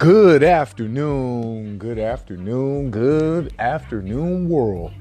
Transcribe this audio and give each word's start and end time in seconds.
Good 0.00 0.42
afternoon, 0.42 1.76
good 1.76 1.98
afternoon, 1.98 2.90
good 2.90 3.54
afternoon, 3.58 4.48
world. 4.48 4.92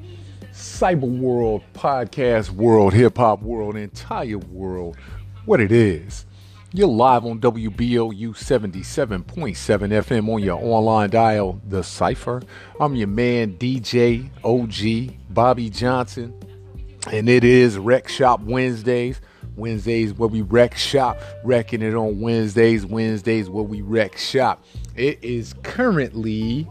Cyber 0.52 1.20
world, 1.20 1.62
podcast 1.74 2.50
world, 2.50 2.94
hip 2.94 3.18
hop 3.18 3.42
world, 3.42 3.78
entire 3.78 4.38
world, 4.38 4.98
what 5.46 5.62
it 5.62 5.72
is. 5.72 6.26
You're 6.73 6.90
live 6.90 7.26
on 7.26 7.40
WBLU 7.40 8.32
77.7 8.32 9.23
FM 9.23 10.34
on 10.34 10.44
your 10.44 10.62
online 10.62 11.12
dial, 11.12 11.62
The 11.66 11.81
Cypher. 11.81 12.41
I'm 12.77 12.94
your 12.98 13.08
man, 13.08 13.54
DJ 13.54 14.30
OG 14.44 15.16
Bobby 15.30 15.70
Johnson, 15.70 16.38
and 17.09 17.30
it 17.30 17.45
is 17.45 17.77
Wreck 17.77 18.09
Shop 18.09 18.41
Wednesdays. 18.41 19.22
Wednesdays 19.60 20.14
where 20.14 20.30
we 20.30 20.41
wreck 20.41 20.78
shop, 20.78 21.20
wrecking 21.44 21.81
it 21.81 21.94
on 21.94 22.20
Wednesdays. 22.20 22.86
Wednesdays 22.86 23.49
where 23.49 23.63
we 23.63 23.82
wreck 23.82 24.18
shop. 24.18 24.63
It 24.95 25.23
is 25.23 25.54
currently 25.63 26.68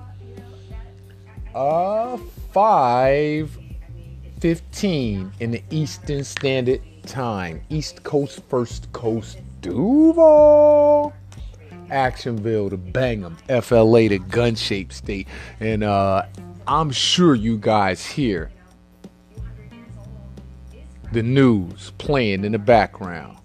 uh 1.55 2.19
5:15 2.52 5.33
in 5.41 5.51
the 5.51 5.62
Eastern 5.70 6.24
Standard 6.24 6.80
Time. 7.05 7.61
East 7.69 8.02
Coast, 8.02 8.41
First 8.48 8.91
Coast, 8.92 9.39
Duval. 9.61 11.12
Actionville 11.91 12.70
to 12.70 12.77
Bangham, 12.77 13.36
FLA 13.62 14.09
to 14.09 14.19
gun 14.19 14.55
shaped 14.55 14.92
state. 14.92 15.27
And 15.61 15.83
uh, 15.83 16.25
I'm 16.66 16.91
sure 16.91 17.34
you 17.34 17.56
guys 17.56 18.05
hear 18.05 18.50
the 21.12 21.23
news 21.23 21.93
playing 21.98 22.45
in 22.45 22.53
the 22.53 22.59
background. 22.59 23.39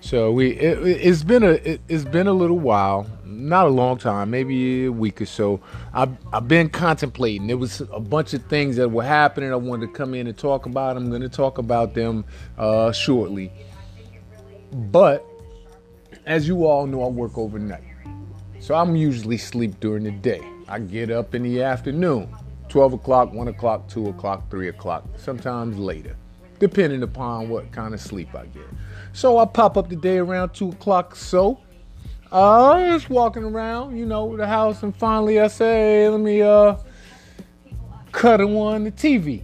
So 0.00 0.30
we 0.30 0.50
it, 0.52 1.04
has 1.04 1.24
been 1.24 1.42
a 1.42 1.52
it, 1.52 1.80
has 1.90 2.04
been 2.04 2.28
a 2.28 2.32
little 2.32 2.60
while, 2.60 3.10
not 3.24 3.66
a 3.66 3.70
long 3.70 3.98
time, 3.98 4.30
maybe 4.30 4.84
a 4.84 4.92
week 4.92 5.20
or 5.20 5.26
so. 5.26 5.60
I've 5.92 6.16
I've 6.32 6.46
been 6.46 6.68
contemplating. 6.68 7.48
There 7.48 7.56
was 7.56 7.80
a 7.92 7.98
bunch 7.98 8.32
of 8.32 8.44
things 8.46 8.76
that 8.76 8.88
were 8.88 9.02
happening. 9.02 9.52
I 9.52 9.56
wanted 9.56 9.88
to 9.88 9.92
come 9.92 10.14
in 10.14 10.28
and 10.28 10.38
talk 10.38 10.66
about. 10.66 10.96
I'm 10.96 11.08
going 11.08 11.22
to 11.22 11.28
talk 11.28 11.58
about 11.58 11.94
them 11.94 12.24
uh, 12.56 12.92
shortly. 12.92 13.50
But 14.72 15.24
as 16.24 16.46
you 16.46 16.66
all 16.66 16.86
know, 16.86 17.02
I 17.02 17.08
work 17.08 17.36
overnight, 17.36 17.82
so 18.60 18.76
I'm 18.76 18.94
usually 18.94 19.38
sleep 19.38 19.80
during 19.80 20.04
the 20.04 20.12
day. 20.12 20.42
I 20.68 20.78
get 20.78 21.10
up 21.10 21.34
in 21.34 21.42
the 21.42 21.62
afternoon, 21.62 22.28
12 22.68 22.92
o'clock, 22.92 23.32
1 23.32 23.48
o'clock, 23.48 23.88
2 23.88 24.08
o'clock, 24.08 24.50
3 24.50 24.68
o'clock, 24.68 25.04
sometimes 25.16 25.78
later 25.78 26.16
depending 26.58 27.02
upon 27.02 27.48
what 27.48 27.70
kind 27.72 27.94
of 27.94 28.00
sleep 28.00 28.34
I 28.34 28.46
get. 28.46 28.66
So 29.12 29.38
I 29.38 29.46
pop 29.46 29.76
up 29.76 29.88
today 29.88 30.18
around 30.18 30.50
two 30.50 30.70
o'clock. 30.70 31.16
So 31.16 31.60
I 32.32 32.92
was 32.92 33.08
walking 33.08 33.44
around, 33.44 33.96
you 33.96 34.06
know, 34.06 34.36
the 34.36 34.46
house, 34.46 34.82
and 34.82 34.94
finally 34.96 35.40
I 35.40 35.48
say, 35.48 36.02
hey, 36.02 36.08
let 36.08 36.20
me 36.20 36.42
uh 36.42 36.76
cut 38.12 38.40
on 38.40 38.84
the 38.84 38.90
TV. 38.90 39.42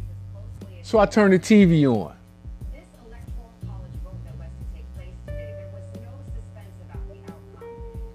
So 0.82 0.98
I 0.98 1.06
turn 1.06 1.30
the 1.30 1.38
TV 1.38 1.84
on. 1.86 2.16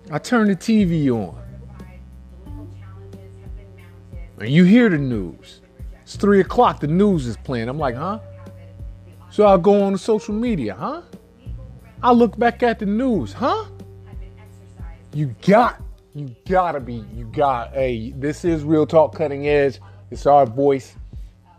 I 0.10 0.20
turn 0.20 0.48
the 0.48 0.56
TV 0.56 1.10
on. 1.12 1.38
And 4.40 4.50
you 4.50 4.64
hear 4.64 4.90
the 4.90 4.98
news. 4.98 5.62
It's 6.04 6.16
three 6.16 6.40
o'clock, 6.40 6.80
the 6.80 6.88
news 6.88 7.26
is 7.26 7.36
playing. 7.38 7.68
I'm 7.68 7.78
like, 7.78 7.96
huh? 7.96 8.20
So 9.30 9.46
I 9.46 9.58
go 9.58 9.84
on 9.84 9.98
social 9.98 10.34
media, 10.34 10.74
huh? 10.76 11.02
I 12.02 12.12
look 12.12 12.38
back 12.38 12.64
at 12.64 12.80
the 12.80 12.86
news, 12.86 13.34
huh? 13.34 13.66
You 15.14 15.36
got, 15.42 15.82
you 16.16 16.36
gotta 16.48 16.80
be, 16.80 17.04
you 17.14 17.26
got, 17.26 17.74
hey, 17.74 18.12
this 18.12 18.46
is 18.46 18.64
Real 18.64 18.86
Talk 18.86 19.16
Cutting 19.16 19.48
Edge. 19.48 19.80
It's 20.12 20.26
our 20.26 20.46
voice, 20.46 20.96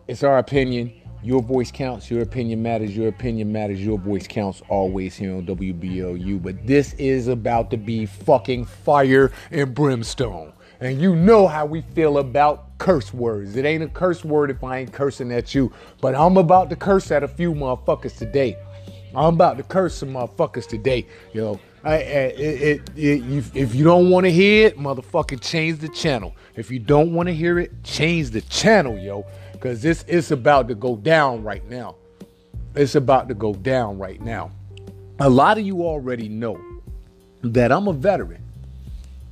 it's 0.06 0.22
our 0.22 0.38
opinion. 0.38 0.92
Your 1.20 1.42
voice 1.42 1.72
counts, 1.72 2.12
your 2.12 2.22
opinion 2.22 2.62
matters, 2.62 2.96
your 2.96 3.08
opinion 3.08 3.50
matters, 3.50 3.84
your 3.84 3.98
voice 3.98 4.28
counts 4.28 4.62
always 4.68 5.16
here 5.16 5.34
on 5.34 5.46
WBLU. 5.46 6.40
But 6.40 6.64
this 6.64 6.94
is 6.94 7.26
about 7.26 7.72
to 7.72 7.76
be 7.76 8.06
fucking 8.06 8.64
fire 8.66 9.32
and 9.50 9.74
brimstone. 9.74 10.52
And 10.80 11.00
you 11.00 11.16
know 11.16 11.48
how 11.48 11.66
we 11.66 11.82
feel 11.82 12.18
about 12.18 12.78
curse 12.78 13.12
words. 13.12 13.56
It 13.56 13.64
ain't 13.64 13.82
a 13.82 13.88
curse 13.88 14.24
word 14.24 14.50
if 14.50 14.62
I 14.62 14.78
ain't 14.78 14.92
cursing 14.92 15.32
at 15.32 15.54
you. 15.54 15.72
But 16.00 16.14
I'm 16.14 16.36
about 16.36 16.70
to 16.70 16.76
curse 16.76 17.10
at 17.10 17.22
a 17.24 17.28
few 17.28 17.52
motherfuckers 17.52 18.16
today. 18.16 18.56
I'm 19.14 19.34
about 19.34 19.56
to 19.56 19.64
curse 19.64 19.94
some 19.94 20.10
motherfuckers 20.10 20.68
today. 20.68 21.06
You 21.32 21.40
know, 21.40 21.60
I, 21.82 21.96
it, 21.96 22.40
it, 22.40 22.90
it, 22.96 23.22
you, 23.24 23.42
if 23.54 23.74
you 23.74 23.82
don't 23.82 24.10
want 24.10 24.26
to 24.26 24.30
hear 24.30 24.68
it, 24.68 24.78
motherfucking 24.78 25.40
change 25.40 25.78
the 25.80 25.88
channel. 25.88 26.36
If 26.54 26.70
you 26.70 26.78
don't 26.78 27.12
want 27.12 27.28
to 27.28 27.34
hear 27.34 27.58
it, 27.58 27.82
change 27.82 28.30
the 28.30 28.42
channel, 28.42 28.96
yo. 28.98 29.26
Because 29.52 29.82
this 29.82 30.04
is 30.04 30.30
about 30.30 30.68
to 30.68 30.76
go 30.76 30.94
down 30.94 31.42
right 31.42 31.68
now. 31.68 31.96
It's 32.76 32.94
about 32.94 33.26
to 33.28 33.34
go 33.34 33.52
down 33.52 33.98
right 33.98 34.20
now. 34.20 34.52
A 35.18 35.28
lot 35.28 35.58
of 35.58 35.66
you 35.66 35.82
already 35.82 36.28
know 36.28 36.60
that 37.42 37.72
I'm 37.72 37.88
a 37.88 37.92
veteran. 37.92 38.44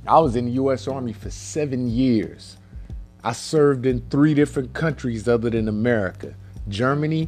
I 0.07 0.19
was 0.19 0.37
in 0.37 0.45
the 0.45 0.51
U.S. 0.51 0.87
Army 0.87 1.11
for 1.11 1.29
seven 1.29 1.89
years. 1.89 2.57
I 3.25 3.33
served 3.33 3.85
in 3.85 4.07
three 4.09 4.33
different 4.33 4.73
countries 4.73 5.27
other 5.27 5.49
than 5.49 5.67
America 5.67 6.33
Germany, 6.69 7.27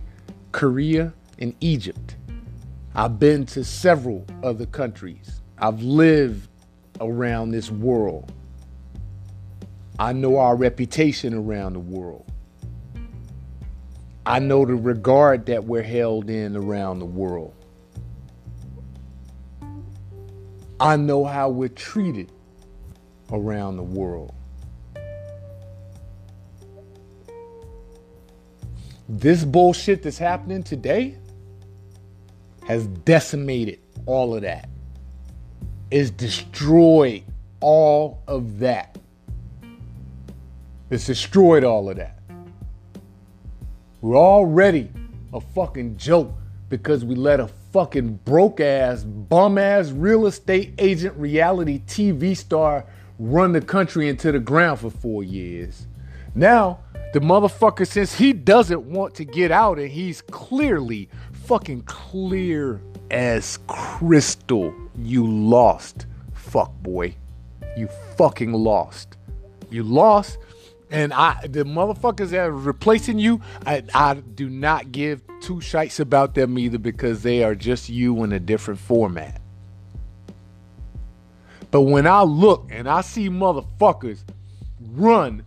Korea, 0.53 1.13
and 1.39 1.53
Egypt. 1.59 2.15
I've 2.95 3.19
been 3.19 3.45
to 3.47 3.63
several 3.65 4.25
other 4.43 4.65
countries. 4.65 5.41
I've 5.57 5.81
lived 5.81 6.49
around 7.01 7.51
this 7.51 7.69
world. 7.69 8.31
I 9.97 10.13
know 10.13 10.37
our 10.37 10.55
reputation 10.55 11.33
around 11.33 11.73
the 11.73 11.79
world. 11.79 12.25
I 14.25 14.39
know 14.39 14.65
the 14.65 14.75
regard 14.75 15.45
that 15.47 15.65
we're 15.65 15.83
held 15.83 16.29
in 16.29 16.55
around 16.55 16.99
the 16.99 17.05
world. 17.05 17.53
I 20.79 20.95
know 20.95 21.25
how 21.25 21.49
we're 21.49 21.67
treated 21.67 22.31
around 23.31 23.77
the 23.77 23.83
world. 23.83 24.33
This 29.07 29.43
bullshit 29.43 30.03
that's 30.03 30.17
happening 30.17 30.61
today 30.61 31.17
has 32.67 32.85
decimated 32.85 33.79
all 34.05 34.35
of 34.35 34.43
that. 34.43 34.69
It's 35.89 36.11
destroyed 36.11 37.23
all 37.59 38.21
of 38.27 38.59
that. 38.59 38.97
It's 40.91 41.07
destroyed 41.07 41.63
all 41.63 41.89
of 41.89 41.97
that. 41.97 42.19
We're 44.01 44.17
already 44.17 44.91
a 45.33 45.41
fucking 45.41 45.97
joke 45.97 46.31
because 46.69 47.03
we 47.03 47.15
let 47.15 47.39
a 47.39 47.47
fucking 47.47 48.19
broke 48.25 48.59
ass, 48.59 49.03
bum 49.03 49.57
ass 49.57 49.89
real 49.89 50.27
estate 50.27 50.73
agent 50.77 51.15
reality 51.17 51.81
TV 51.87 52.37
star 52.37 52.85
run 53.19 53.51
the 53.51 53.61
country 53.61 54.07
into 54.07 54.31
the 54.31 54.39
ground 54.39 54.79
for 54.79 54.89
four 54.89 55.23
years. 55.23 55.87
Now, 56.33 56.79
the 57.13 57.19
motherfucker, 57.19 57.85
since 57.85 58.15
he 58.15 58.33
doesn't 58.33 58.83
want 58.83 59.15
to 59.15 59.25
get 59.25 59.51
out 59.51 59.77
and 59.77 59.89
he's 59.89 60.21
clearly 60.21 61.09
fucking 61.31 61.81
clear 61.83 62.81
as 63.11 63.59
crystal, 63.67 64.73
you 64.95 65.27
lost, 65.27 66.05
fuck 66.33 66.71
boy. 66.81 67.15
You 67.75 67.87
fucking 68.17 68.53
lost. 68.53 69.17
You 69.69 69.83
lost. 69.83 70.37
And 70.91 71.13
I, 71.13 71.47
the 71.47 71.63
motherfuckers 71.63 72.29
that 72.29 72.47
are 72.47 72.51
replacing 72.51 73.19
you, 73.19 73.41
I, 73.65 73.83
I 73.93 74.15
do 74.15 74.49
not 74.49 74.91
give 74.91 75.21
two 75.41 75.61
shites 75.61 75.99
about 75.99 76.35
them 76.35 76.57
either 76.57 76.79
because 76.79 77.21
they 77.21 77.43
are 77.43 77.55
just 77.55 77.89
you 77.89 78.23
in 78.23 78.31
a 78.31 78.39
different 78.39 78.79
format. 78.79 79.38
But 81.71 81.81
when 81.81 82.07
I 82.07 82.23
look 82.23 82.69
and 82.71 82.89
I 82.89 83.01
see 83.01 83.29
motherfuckers 83.29 84.23
run 84.79 85.45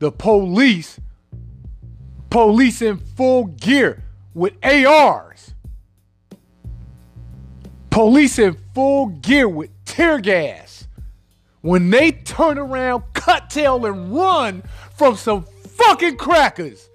the 0.00 0.12
police, 0.12 1.00
police 2.30 2.82
in 2.82 2.98
full 2.98 3.44
gear 3.44 4.02
with 4.34 4.52
ARs, 4.62 5.54
police 7.90 8.38
in 8.38 8.58
full 8.74 9.06
gear 9.06 9.48
with 9.48 9.70
tear 9.84 10.18
gas, 10.18 10.86
when 11.62 11.90
they 11.90 12.12
turn 12.12 12.58
around, 12.58 13.04
cut 13.14 13.48
tail, 13.48 13.86
and 13.86 14.14
run 14.14 14.62
from 14.94 15.16
some 15.16 15.44
fucking 15.44 16.16
crackers, 16.16 16.90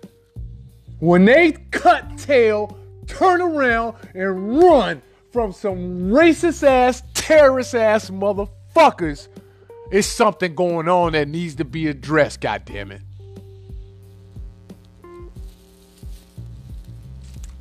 when 1.00 1.26
they 1.26 1.54
cut 1.72 2.18
tail, 2.18 2.78
turn 3.08 3.42
around, 3.42 3.96
and 4.14 4.60
run 4.60 5.02
from 5.32 5.54
some 5.54 6.10
racist 6.10 6.64
ass, 6.64 7.02
terrorist 7.14 7.74
ass 7.74 8.10
motherfuckers 8.10 8.57
motherfuckers, 8.78 9.28
it's 9.92 10.08
something 10.08 10.56
going 10.56 10.88
on 10.88 11.14
that 11.14 11.28
needs 11.28 11.56
to 11.56 11.66
be 11.66 11.88
addressed, 11.88 12.42
God 12.42 12.64
damn 12.66 12.92
it. 12.92 13.02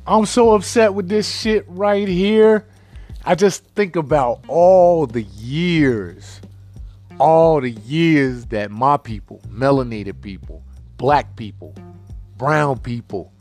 I'm 0.05 0.25
so 0.25 0.53
upset 0.53 0.93
with 0.93 1.09
this 1.09 1.29
shit 1.29 1.65
right 1.67 2.07
here. 2.07 2.65
I 3.25 3.35
just 3.35 3.65
think 3.75 3.97
about 3.97 4.45
all 4.47 5.05
the 5.05 5.23
years 5.23 6.39
all 7.19 7.61
the 7.61 7.71
years 7.71 8.45
that 8.47 8.71
my 8.71 8.97
people, 8.97 9.41
melanated 9.49 10.21
people, 10.21 10.63
black 10.97 11.35
people, 11.35 11.73
brown 12.37 12.77
people, 12.79 13.31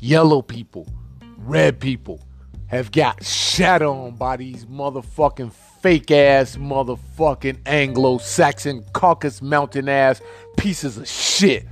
yellow 0.00 0.42
people, 0.42 0.86
red 1.36 1.78
people 1.78 2.20
have 2.66 2.92
got 2.92 3.22
shat 3.24 3.82
on 3.82 4.14
by 4.16 4.36
these 4.36 4.66
motherfucking 4.66 5.52
fake 5.88 6.10
ass 6.10 6.56
motherfucking 6.56 7.56
Anglo 7.64 8.18
Saxon 8.18 8.84
Caucasus 8.92 9.40
Mountain 9.40 9.88
ass 9.88 10.20
pieces 10.58 10.98
of 10.98 11.08
shit. 11.08 11.64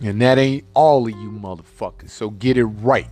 And 0.00 0.20
that 0.20 0.38
ain't 0.38 0.64
all 0.74 1.06
of 1.06 1.12
you 1.12 1.30
motherfuckers. 1.30 2.10
So 2.10 2.30
get 2.30 2.56
it 2.56 2.64
right. 2.64 3.06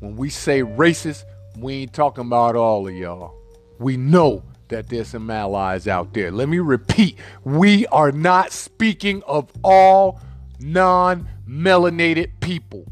When 0.00 0.16
we 0.16 0.28
say 0.28 0.62
racist, 0.62 1.24
we 1.56 1.76
ain't 1.76 1.94
talking 1.94 2.26
about 2.26 2.56
all 2.56 2.86
of 2.86 2.94
y'all. 2.94 3.34
We 3.78 3.96
know 3.96 4.42
that 4.68 4.90
there's 4.90 5.08
some 5.08 5.30
allies 5.30 5.88
out 5.88 6.12
there. 6.12 6.30
Let 6.30 6.50
me 6.50 6.58
repeat 6.58 7.18
we 7.44 7.86
are 7.86 8.12
not 8.12 8.52
speaking 8.52 9.22
of 9.22 9.50
all 9.64 10.20
non 10.60 11.26
melanated 11.48 12.32
people. 12.40 12.84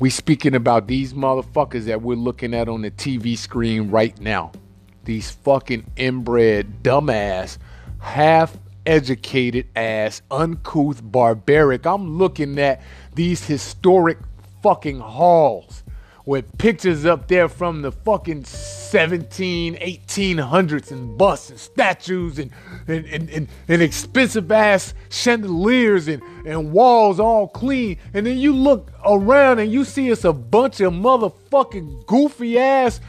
We 0.00 0.10
speaking 0.10 0.54
about 0.54 0.86
these 0.86 1.12
motherfuckers 1.12 1.86
that 1.86 2.02
we're 2.02 2.14
looking 2.14 2.54
at 2.54 2.68
on 2.68 2.82
the 2.82 2.90
TV 2.92 3.36
screen 3.36 3.90
right 3.90 4.18
now. 4.20 4.52
These 5.02 5.32
fucking 5.32 5.90
inbred, 5.96 6.84
dumbass, 6.84 7.58
half 7.98 8.56
educated 8.86 9.66
ass, 9.74 10.22
uncouth, 10.30 11.00
barbaric. 11.02 11.84
I'm 11.84 12.16
looking 12.16 12.60
at 12.60 12.80
these 13.16 13.44
historic 13.44 14.18
fucking 14.62 15.00
halls 15.00 15.82
with 16.28 16.58
pictures 16.58 17.06
up 17.06 17.26
there 17.26 17.48
from 17.48 17.80
the 17.80 17.90
fucking 17.90 18.44
17, 18.44 19.76
1800s 19.76 20.90
and 20.90 21.16
busts 21.16 21.48
and 21.48 21.58
statues 21.58 22.38
and, 22.38 22.50
and, 22.86 23.06
and, 23.06 23.30
and, 23.30 23.48
and 23.66 23.80
expensive 23.80 24.52
ass 24.52 24.92
chandeliers 25.08 26.06
and, 26.06 26.22
and 26.44 26.70
walls 26.70 27.18
all 27.18 27.48
clean. 27.48 27.96
And 28.12 28.26
then 28.26 28.36
you 28.36 28.54
look 28.54 28.92
around 29.06 29.58
and 29.58 29.72
you 29.72 29.86
see 29.86 30.10
it's 30.10 30.24
a 30.24 30.34
bunch 30.34 30.82
of 30.82 30.92
motherfucking 30.92 32.04
goofy 32.04 32.58
ass, 32.58 33.00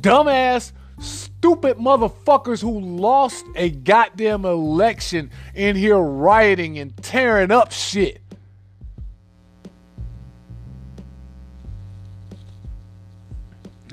dumbass, 0.00 0.72
stupid 0.98 1.76
motherfuckers 1.76 2.62
who 2.62 2.80
lost 2.80 3.44
a 3.54 3.68
goddamn 3.68 4.46
election 4.46 5.30
in 5.54 5.76
here 5.76 5.98
rioting 5.98 6.78
and 6.78 6.96
tearing 7.02 7.50
up 7.50 7.70
shit. 7.70 8.21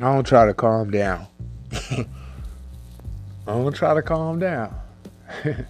I 0.01 0.13
don't 0.13 0.25
try 0.25 0.45
to 0.45 0.53
calm 0.53 0.91
down. 0.91 1.27
I 1.73 2.05
don't 3.45 3.75
try 3.75 3.93
to 3.93 4.01
calm 4.01 4.39
down. 4.39 4.73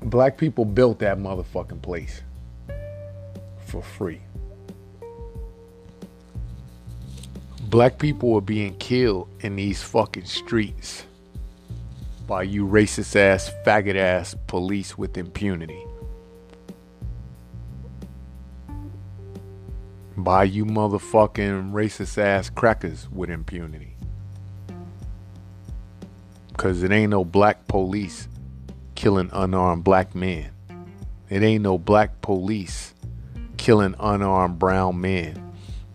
Black 0.00 0.38
people 0.38 0.64
built 0.64 1.00
that 1.00 1.18
motherfucking 1.18 1.82
place 1.82 2.22
for 3.66 3.82
free. 3.82 4.22
Black 7.64 7.98
people 7.98 8.34
are 8.36 8.40
being 8.40 8.74
killed 8.78 9.28
in 9.40 9.56
these 9.56 9.82
fucking 9.82 10.24
streets 10.24 11.04
by 12.26 12.44
you 12.44 12.66
racist 12.66 13.14
ass, 13.14 13.52
faggot 13.66 13.96
ass 13.96 14.34
police 14.46 14.96
with 14.96 15.18
impunity. 15.18 15.84
By 20.16 20.44
you 20.44 20.64
motherfucking 20.64 21.72
racist 21.72 22.18
ass 22.18 22.50
crackers 22.50 23.08
with 23.10 23.30
impunity. 23.30 23.96
Because 26.48 26.82
it 26.82 26.90
ain't 26.90 27.10
no 27.10 27.24
black 27.24 27.68
police 27.68 28.28
killing 28.94 29.30
unarmed 29.32 29.84
black 29.84 30.14
men. 30.14 30.50
It 31.28 31.42
ain't 31.42 31.62
no 31.62 31.76
black 31.76 32.22
police 32.22 32.94
killing 33.56 33.94
unarmed 34.00 34.58
brown 34.58 35.00
men. 35.00 35.52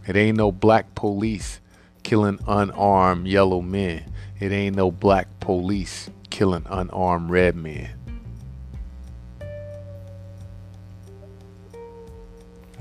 It 0.08 0.16
ain't 0.16 0.38
no 0.38 0.52
black 0.52 0.94
police 0.94 1.60
killing 2.04 2.40
unarmed 2.48 3.28
yellow 3.28 3.62
men. 3.62 4.12
It 4.40 4.52
ain't 4.52 4.76
no 4.76 4.92
black 4.92 5.28
police 5.40 6.10
killing 6.30 6.66
unarmed 6.70 7.30
red 7.30 7.56
men. 7.56 8.01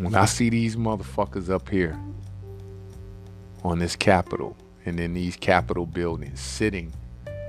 When 0.00 0.14
I 0.14 0.24
see 0.24 0.48
these 0.48 0.76
motherfuckers 0.76 1.50
up 1.50 1.68
here 1.68 2.00
on 3.62 3.80
this 3.80 3.96
Capitol 3.96 4.56
and 4.86 4.98
in 4.98 5.12
these 5.12 5.36
Capitol 5.36 5.84
buildings 5.84 6.40
sitting, 6.40 6.90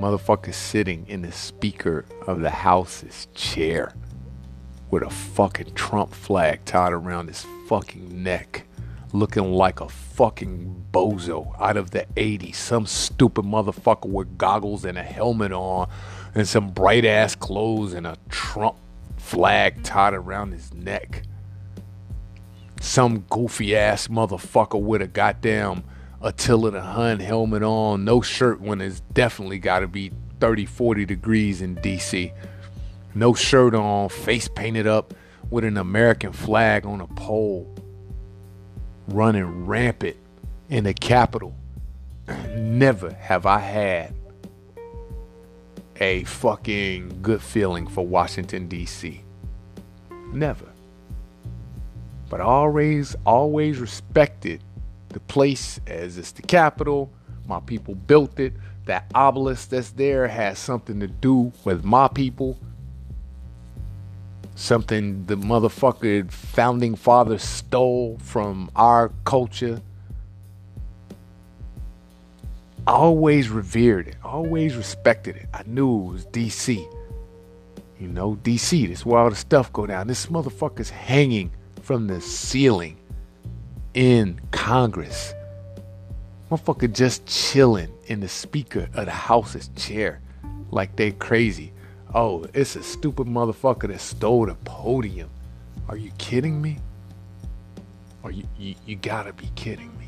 motherfuckers 0.02 0.56
sitting 0.56 1.08
in 1.08 1.22
the 1.22 1.32
Speaker 1.32 2.04
of 2.28 2.42
the 2.42 2.50
House's 2.50 3.30
chair 3.34 3.94
with 4.90 5.02
a 5.02 5.10
fucking 5.10 5.76
Trump 5.76 6.14
flag 6.14 6.66
tied 6.66 6.92
around 6.92 7.30
his 7.30 7.46
fucking 7.70 8.22
neck, 8.22 8.68
looking 9.14 9.54
like 9.54 9.80
a 9.80 9.88
fucking 9.88 10.88
bozo 10.92 11.56
out 11.58 11.78
of 11.78 11.92
the 11.92 12.06
80s. 12.18 12.56
Some 12.56 12.86
stupid 12.86 13.46
motherfucker 13.46 14.10
with 14.10 14.38
goggles 14.38 14.84
and 14.84 14.98
a 14.98 15.04
helmet 15.04 15.54
on 15.54 15.90
and 16.36 16.46
some 16.46 16.72
bright 16.72 17.06
ass 17.06 17.34
clothes 17.34 17.94
and 17.94 18.06
a 18.06 18.18
Trump 18.28 18.76
flag 19.16 19.82
tied 19.84 20.14
around 20.14 20.52
his 20.52 20.74
neck 20.74 21.24
some 22.82 23.20
goofy 23.30 23.76
ass 23.76 24.08
motherfucker 24.08 24.82
with 24.82 25.02
a 25.04 25.08
goddamn 25.08 25.84
Attila 26.20 26.72
the 26.72 26.82
Hun 26.82 27.20
helmet 27.20 27.64
on, 27.64 28.04
no 28.04 28.22
shirt 28.22 28.60
when 28.60 28.82
it's 28.82 29.02
definitely 29.14 29.60
got 29.60 29.80
to 29.80 29.88
be 29.88 30.12
30, 30.40 30.66
40 30.66 31.06
degrees 31.06 31.62
in 31.62 31.76
DC. 31.78 32.34
No 33.14 33.34
shirt 33.34 33.76
on, 33.76 34.10
face 34.10 34.48
painted 34.48 34.88
up 34.88 35.14
with 35.50 35.64
an 35.64 35.78
American 35.78 36.34
flag 36.34 36.86
on 36.86 37.02
a 37.02 37.08
pole, 37.08 37.74
running 39.08 39.66
rampant 39.66 40.18
in 40.70 40.84
the 40.84 40.94
Capitol. 40.94 41.56
Never 42.56 43.14
have 43.14 43.46
I 43.46 43.60
had 43.60 44.16
a 45.98 46.24
fucking 46.24 47.20
good 47.22 47.42
feeling 47.44 47.86
for 47.86 48.06
Washington, 48.06 48.68
D.C. 48.68 49.24
Never 50.34 50.71
but 52.32 52.40
always, 52.40 53.14
always 53.26 53.78
respected 53.78 54.64
the 55.10 55.20
place 55.20 55.82
as 55.86 56.18
it's 56.18 56.32
the 56.32 56.42
capital. 56.42 57.12
My 57.46 57.60
people 57.60 57.94
built 57.94 58.40
it. 58.40 58.54
That 58.86 59.12
obelisk 59.14 59.70
that's 59.70 59.90
there 59.92 60.30
has 60.30 60.58
something 60.58 61.02
to 61.02 61.08
do 61.08 61.52
with 61.66 61.84
my 61.84 62.08
people. 62.08 62.58
Something 64.56 65.26
the 65.26 65.36
motherfucker 65.36 66.32
founding 66.32 66.96
fathers 66.96 67.44
stole 67.44 68.18
from 68.22 68.72
our 68.78 69.12
culture. 69.26 69.82
I 72.88 72.92
always 72.92 73.50
revered 73.50 74.08
it, 74.08 74.16
always 74.24 74.78
respected 74.78 75.36
it. 75.36 75.50
I 75.54 75.64
knew 75.66 76.08
it 76.08 76.12
was 76.14 76.26
DC. 76.28 76.78
You 78.00 78.08
know, 78.08 78.38
DC, 78.42 78.88
that's 78.88 79.06
where 79.06 79.20
all 79.20 79.30
the 79.30 79.36
stuff 79.36 79.74
go 79.74 79.86
down. 79.86 80.08
This 80.08 80.28
motherfucker's 80.28 80.90
hanging 80.90 81.52
from 81.82 82.08
the 82.08 82.22
ceiling 82.22 82.98
in 83.94 84.40
Congress. 84.52 85.34
Motherfucker 86.50 86.94
just 86.94 87.26
chilling 87.26 87.92
in 88.08 88.20
the 88.20 88.28
Speaker 88.28 88.90
of 88.94 89.06
the 89.06 89.12
House's 89.12 89.70
chair 89.76 90.22
like 90.70 90.96
they 90.96 91.12
crazy. 91.12 91.74
Oh, 92.14 92.46
it's 92.54 92.76
a 92.76 92.84
stupid 92.84 93.28
motherfucker 93.28 93.88
that 93.88 94.02
stole 94.02 94.46
the 94.46 94.56
podium. 94.66 95.30
Are 95.88 95.98
you 95.98 96.12
kidding 96.18 96.62
me? 96.62 96.78
Are 98.24 98.32
you, 98.32 98.44
you, 98.58 98.76
you 98.86 98.96
gotta 98.98 99.34
be 99.34 99.50
kidding 99.56 99.98
me. 99.98 100.08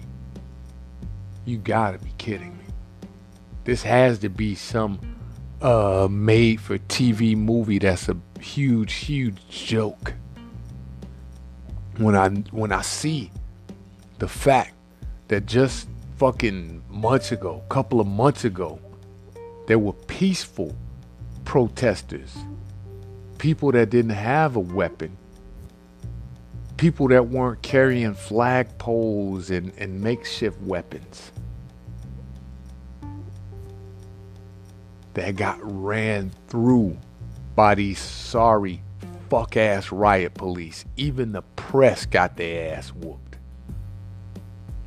You 1.46 1.58
gotta 1.58 1.98
be 1.98 2.13
kidding 2.18 2.58
me. 2.58 2.65
This 3.63 3.82
has 3.84 4.20
to 4.20 4.30
be 4.30 4.56
some 4.56 5.00
uh, 5.62 6.08
made 6.12 6.60
for 6.60 6.77
TV 6.77 7.38
movie 7.38 7.80
that's 7.80 8.10
a 8.10 8.18
huge, 8.39 8.94
huge 8.94 9.38
joke 9.50 10.13
when 11.97 12.15
I 12.15 12.29
when 12.29 12.71
I 12.71 12.81
see 12.81 13.31
the 14.19 14.27
fact 14.27 14.73
that 15.27 15.45
just 15.45 15.88
fucking 16.17 16.83
months 16.89 17.31
ago, 17.31 17.63
couple 17.69 18.00
of 18.00 18.07
months 18.07 18.45
ago, 18.45 18.79
there 19.67 19.79
were 19.79 19.93
peaceful 19.93 20.75
protesters, 21.45 22.35
people 23.38 23.71
that 23.71 23.89
didn't 23.89 24.12
have 24.12 24.55
a 24.55 24.59
weapon, 24.59 25.17
people 26.77 27.07
that 27.09 27.27
weren't 27.27 27.62
carrying 27.62 28.13
flagpoles 28.13 29.55
and, 29.55 29.71
and 29.77 30.01
makeshift 30.01 30.59
weapons. 30.62 31.31
That 35.13 35.35
got 35.35 35.59
ran 35.62 36.31
through 36.47 36.97
by 37.55 37.75
these 37.75 38.00
sorry 38.00 38.81
fuck 39.33 39.57
ass 39.57 39.91
riot 39.91 40.35
police. 40.35 40.85
Even 40.95 41.31
the 41.31 41.41
press 41.55 42.05
got 42.05 42.37
their 42.37 42.75
ass 42.75 42.93
whooped. 42.93 43.37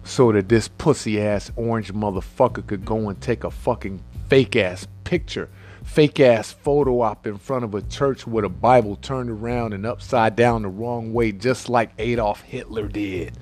so 0.04 0.30
that 0.30 0.48
this 0.48 0.68
pussy 0.68 1.20
ass 1.20 1.50
orange 1.56 1.92
motherfucker 1.92 2.64
could 2.64 2.84
go 2.84 3.08
and 3.08 3.20
take 3.20 3.42
a 3.42 3.50
fucking 3.50 4.00
fake 4.28 4.54
ass 4.54 4.86
picture, 5.02 5.48
fake 5.82 6.20
ass 6.20 6.52
photo 6.52 7.00
op 7.00 7.26
in 7.26 7.36
front 7.38 7.64
of 7.64 7.74
a 7.74 7.82
church 7.82 8.24
with 8.24 8.44
a 8.44 8.48
Bible 8.48 8.94
turned 8.94 9.30
around 9.30 9.72
and 9.72 9.84
upside 9.84 10.36
down 10.36 10.62
the 10.62 10.68
wrong 10.68 11.12
way, 11.12 11.32
just 11.32 11.68
like 11.68 11.90
Adolf 11.98 12.42
Hitler 12.42 12.86
did. 12.86 13.36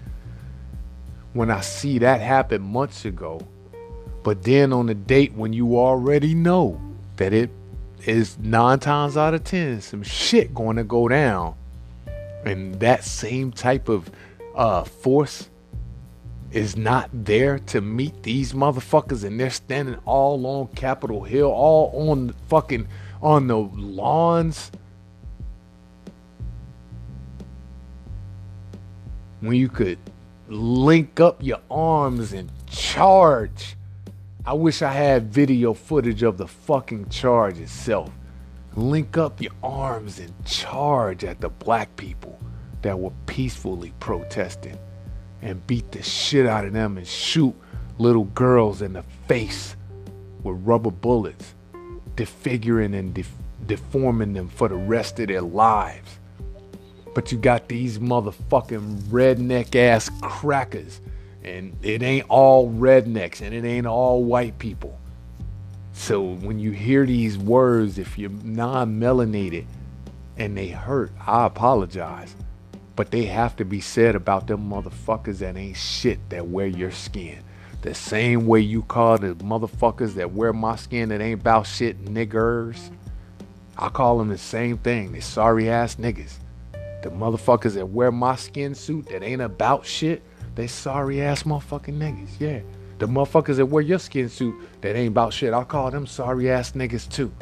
When 1.34 1.50
I 1.50 1.60
see 1.60 1.98
that 1.98 2.22
happen 2.22 2.62
months 2.62 3.04
ago, 3.04 3.46
but 4.22 4.42
then 4.42 4.72
on 4.72 4.86
the 4.86 4.94
date 4.94 5.34
when 5.34 5.52
you 5.52 5.76
already 5.76 6.34
know 6.34 6.80
that 7.16 7.34
it 7.34 7.50
is 8.06 8.38
nine 8.38 8.78
times 8.78 9.16
out 9.16 9.34
of 9.34 9.44
ten 9.44 9.80
some 9.80 10.02
shit 10.02 10.54
going 10.54 10.76
to 10.76 10.84
go 10.84 11.08
down, 11.08 11.54
and 12.44 12.78
that 12.80 13.04
same 13.04 13.52
type 13.52 13.88
of 13.88 14.10
uh, 14.54 14.84
force 14.84 15.48
is 16.52 16.76
not 16.76 17.10
there 17.12 17.58
to 17.58 17.80
meet 17.80 18.22
these 18.22 18.52
motherfuckers 18.52 19.24
and 19.24 19.40
they're 19.40 19.50
standing 19.50 19.96
all 20.04 20.46
on 20.46 20.68
Capitol 20.68 21.24
Hill, 21.24 21.48
all 21.48 22.10
on 22.10 22.32
fucking 22.48 22.86
on 23.20 23.48
the 23.48 23.56
lawns. 23.56 24.70
When 29.40 29.56
you 29.56 29.68
could 29.68 29.98
link 30.48 31.20
up 31.20 31.42
your 31.42 31.60
arms 31.70 32.32
and 32.32 32.50
charge. 32.66 33.76
I 34.46 34.52
wish 34.52 34.82
I 34.82 34.92
had 34.92 35.32
video 35.32 35.72
footage 35.72 36.22
of 36.22 36.36
the 36.36 36.46
fucking 36.46 37.08
charge 37.08 37.58
itself. 37.58 38.10
Link 38.76 39.16
up 39.16 39.40
your 39.40 39.52
arms 39.62 40.18
and 40.18 40.32
charge 40.44 41.24
at 41.24 41.40
the 41.40 41.48
black 41.48 41.96
people 41.96 42.38
that 42.82 42.98
were 42.98 43.12
peacefully 43.24 43.94
protesting 44.00 44.78
and 45.40 45.66
beat 45.66 45.90
the 45.92 46.02
shit 46.02 46.44
out 46.46 46.66
of 46.66 46.74
them 46.74 46.98
and 46.98 47.06
shoot 47.06 47.54
little 47.96 48.24
girls 48.24 48.82
in 48.82 48.92
the 48.92 49.02
face 49.28 49.76
with 50.42 50.60
rubber 50.62 50.90
bullets, 50.90 51.54
disfiguring 52.14 52.94
and 52.94 53.14
def- 53.14 53.32
deforming 53.64 54.34
them 54.34 54.48
for 54.48 54.68
the 54.68 54.74
rest 54.74 55.18
of 55.20 55.28
their 55.28 55.40
lives. 55.40 56.18
But 57.14 57.32
you 57.32 57.38
got 57.38 57.68
these 57.68 57.98
motherfucking 57.98 59.04
redneck 59.04 59.74
ass 59.74 60.10
crackers, 60.20 61.00
and 61.44 61.76
it 61.82 62.02
ain't 62.02 62.26
all 62.28 62.70
rednecks 62.70 63.40
and 63.40 63.54
it 63.54 63.64
ain't 63.64 63.86
all 63.86 64.24
white 64.24 64.58
people. 64.58 64.98
So 65.92 66.22
when 66.22 66.58
you 66.58 66.72
hear 66.72 67.06
these 67.06 67.38
words, 67.38 67.98
if 67.98 68.18
you're 68.18 68.30
non 68.30 68.98
melanated 68.98 69.66
and 70.36 70.56
they 70.56 70.68
hurt, 70.68 71.12
I 71.24 71.46
apologize. 71.46 72.34
But 72.96 73.10
they 73.10 73.24
have 73.24 73.56
to 73.56 73.64
be 73.64 73.80
said 73.80 74.14
about 74.14 74.46
them 74.46 74.68
motherfuckers 74.68 75.38
that 75.38 75.56
ain't 75.56 75.76
shit 75.76 76.18
that 76.30 76.46
wear 76.46 76.66
your 76.66 76.90
skin. 76.90 77.42
The 77.82 77.94
same 77.94 78.46
way 78.46 78.60
you 78.60 78.82
call 78.82 79.18
the 79.18 79.34
motherfuckers 79.34 80.14
that 80.14 80.32
wear 80.32 80.52
my 80.52 80.76
skin 80.76 81.10
that 81.10 81.20
ain't 81.20 81.40
about 81.40 81.66
shit 81.66 82.04
niggers. 82.04 82.90
I 83.76 83.88
call 83.88 84.18
them 84.18 84.28
the 84.28 84.38
same 84.38 84.78
thing. 84.78 85.12
They 85.12 85.20
sorry 85.20 85.68
ass 85.68 85.96
niggas. 85.96 86.34
The 87.02 87.10
motherfuckers 87.10 87.74
that 87.74 87.86
wear 87.86 88.10
my 88.10 88.36
skin 88.36 88.74
suit 88.74 89.06
that 89.10 89.22
ain't 89.22 89.42
about 89.42 89.84
shit, 89.84 90.22
they 90.54 90.66
sorry 90.66 91.20
ass 91.22 91.42
motherfucking 91.44 91.98
niggas. 91.98 92.30
Yeah. 92.38 92.60
The 92.98 93.06
motherfuckers 93.06 93.56
that 93.56 93.66
wear 93.66 93.82
your 93.82 93.98
skin 93.98 94.28
suit 94.28 94.54
that 94.80 94.96
ain't 94.96 95.08
about 95.08 95.32
shit, 95.32 95.52
I 95.52 95.64
call 95.64 95.90
them 95.90 96.06
sorry 96.06 96.50
ass 96.50 96.72
niggas 96.72 97.10
too. 97.10 97.32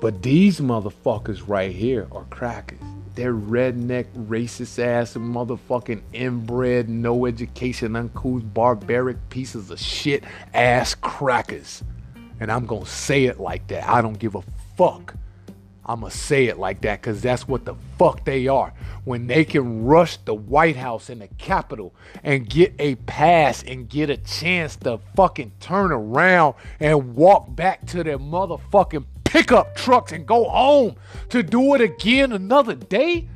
But 0.00 0.22
these 0.22 0.60
motherfuckers 0.60 1.46
right 1.46 1.72
here 1.72 2.08
are 2.12 2.24
crackers. 2.24 2.80
They're 3.14 3.34
redneck, 3.34 4.06
racist 4.26 4.78
ass, 4.78 5.14
motherfucking 5.14 6.02
inbred, 6.12 6.88
no 6.88 7.26
education, 7.26 7.94
uncouth, 7.94 8.42
barbaric 8.54 9.28
pieces 9.28 9.70
of 9.70 9.78
shit 9.78 10.24
ass 10.54 10.94
crackers. 10.94 11.84
And 12.40 12.50
I'm 12.50 12.66
gonna 12.66 12.86
say 12.86 13.26
it 13.26 13.38
like 13.38 13.66
that. 13.68 13.88
I 13.88 14.00
don't 14.00 14.18
give 14.18 14.34
a 14.34 14.42
fuck. 14.76 15.14
I'ma 15.84 16.08
say 16.08 16.46
it 16.46 16.58
like 16.58 16.82
that 16.82 17.00
because 17.00 17.20
that's 17.20 17.48
what 17.48 17.64
the 17.64 17.74
fuck 17.98 18.24
they 18.24 18.46
are. 18.46 18.72
When 19.04 19.26
they 19.26 19.44
can 19.44 19.84
rush 19.84 20.16
the 20.18 20.34
White 20.34 20.76
House 20.76 21.10
and 21.10 21.20
the 21.20 21.28
Capitol 21.38 21.92
and 22.22 22.48
get 22.48 22.74
a 22.78 22.94
pass 22.94 23.64
and 23.64 23.88
get 23.88 24.08
a 24.08 24.16
chance 24.16 24.76
to 24.76 25.00
fucking 25.16 25.52
turn 25.58 25.90
around 25.90 26.54
and 26.78 27.16
walk 27.16 27.54
back 27.54 27.84
to 27.88 28.04
their 28.04 28.18
motherfucking 28.18 29.04
pickup 29.24 29.74
trucks 29.74 30.12
and 30.12 30.24
go 30.24 30.44
home 30.44 30.94
to 31.30 31.42
do 31.42 31.74
it 31.74 31.80
again 31.80 32.30
another 32.30 32.76
day? 32.76 33.28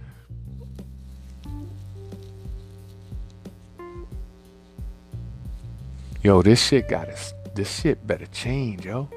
Yo, 6.23 6.43
this 6.43 6.65
shit 6.65 6.89
got 6.89 7.05
to 7.07 7.35
this 7.55 7.81
shit 7.81 8.07
better 8.07 8.27
change, 8.27 8.85
yo. 8.85 9.09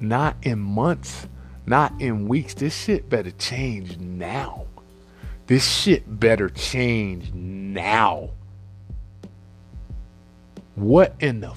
Not 0.00 0.36
in 0.42 0.58
months, 0.58 1.26
not 1.66 1.92
in 2.00 2.28
weeks. 2.28 2.54
This 2.54 2.76
shit 2.76 3.08
better 3.08 3.30
change 3.32 3.98
now. 3.98 4.66
This 5.46 5.66
shit 5.66 6.18
better 6.18 6.48
change 6.48 7.32
now. 7.32 8.30
What 10.74 11.14
in 11.20 11.40
the 11.40 11.54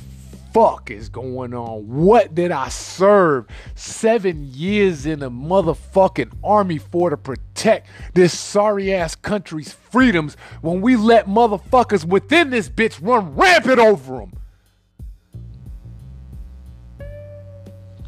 fuck 0.53 0.91
is 0.91 1.09
going 1.09 1.53
on? 1.53 1.87
What 1.87 2.35
did 2.35 2.51
I 2.51 2.69
serve 2.69 3.47
seven 3.75 4.49
years 4.51 5.05
in 5.05 5.19
the 5.19 5.31
motherfucking 5.31 6.33
army 6.43 6.77
for 6.79 7.09
to 7.09 7.17
protect 7.17 7.87
this 8.13 8.37
sorry 8.37 8.93
ass 8.93 9.15
country's 9.15 9.71
freedoms 9.71 10.35
when 10.61 10.81
we 10.81 10.95
let 10.95 11.27
motherfuckers 11.27 12.05
within 12.05 12.49
this 12.49 12.69
bitch 12.69 12.99
run 13.01 13.35
rampant 13.35 13.79
over 13.79 14.17
them? 14.17 14.33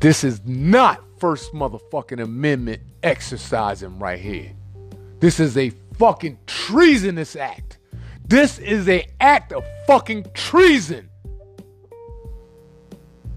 This 0.01 0.24
is 0.24 0.41
not 0.46 1.03
First 1.20 1.54
motherfucking 1.54 2.22
Amendment 2.22 2.82
exercising 3.04 4.00
right 4.00 4.20
here. 4.20 4.52
This 5.20 5.40
is 5.40 5.58
a 5.58 5.72
fucking 5.98 6.40
treasonous 6.48 7.36
act. 7.36 7.78
This 8.26 8.58
is 8.60 8.88
a 8.88 9.06
act 9.20 9.52
of 9.52 9.66
fucking 9.86 10.28
treason. 10.34 11.10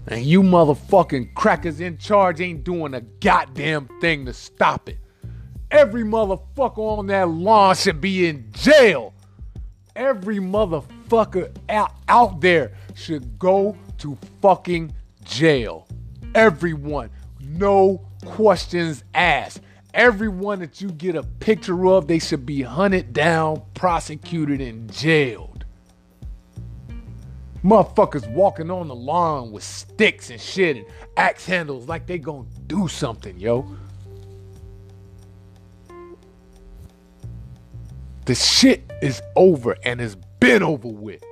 And 0.07 0.23
you 0.23 0.43
motherfucking 0.43 1.33
crackers 1.33 1.81
in 1.81 1.97
charge 1.97 2.39
ain't 2.39 2.63
doing 2.63 2.93
a 2.93 3.01
goddamn 3.01 3.89
thing 3.99 4.25
to 4.25 4.33
stop 4.33 4.87
it. 4.87 4.97
Every 5.71 6.03
motherfucker 6.03 6.99
on 6.99 7.07
that 7.07 7.27
lawn 7.29 7.75
should 7.75 7.99
be 7.99 8.27
in 8.27 8.51
jail. 8.51 9.13
Every 9.95 10.37
motherfucker 10.37 11.53
out, 11.69 11.91
out 12.07 12.39
there 12.39 12.77
should 12.95 13.37
go 13.39 13.75
to 13.99 14.17
fucking 14.41 14.93
jail. 15.23 15.87
Everyone. 16.35 17.09
No 17.43 18.01
questions 18.25 19.03
asked. 19.13 19.61
Everyone 19.93 20.59
that 20.59 20.81
you 20.81 20.89
get 20.89 21.15
a 21.15 21.23
picture 21.23 21.85
of, 21.87 22.07
they 22.07 22.19
should 22.19 22.45
be 22.45 22.61
hunted 22.61 23.13
down, 23.13 23.61
prosecuted, 23.73 24.59
and 24.59 24.91
jailed. 24.91 25.65
Motherfuckers 27.63 28.29
walking 28.33 28.71
on 28.71 28.87
the 28.87 28.95
lawn 28.95 29.51
with 29.51 29.63
sticks 29.63 30.29
and 30.29 30.41
shit 30.41 30.77
and 30.77 30.85
axe 31.15 31.45
handles 31.45 31.87
like 31.87 32.07
they 32.07 32.17
gonna 32.17 32.45
do 32.67 32.87
something, 32.87 33.39
yo. 33.39 33.65
The 38.25 38.35
shit 38.35 38.91
is 39.01 39.21
over 39.35 39.77
and 39.83 40.01
it's 40.01 40.15
been 40.39 40.63
over 40.63 40.87
with. 40.87 41.23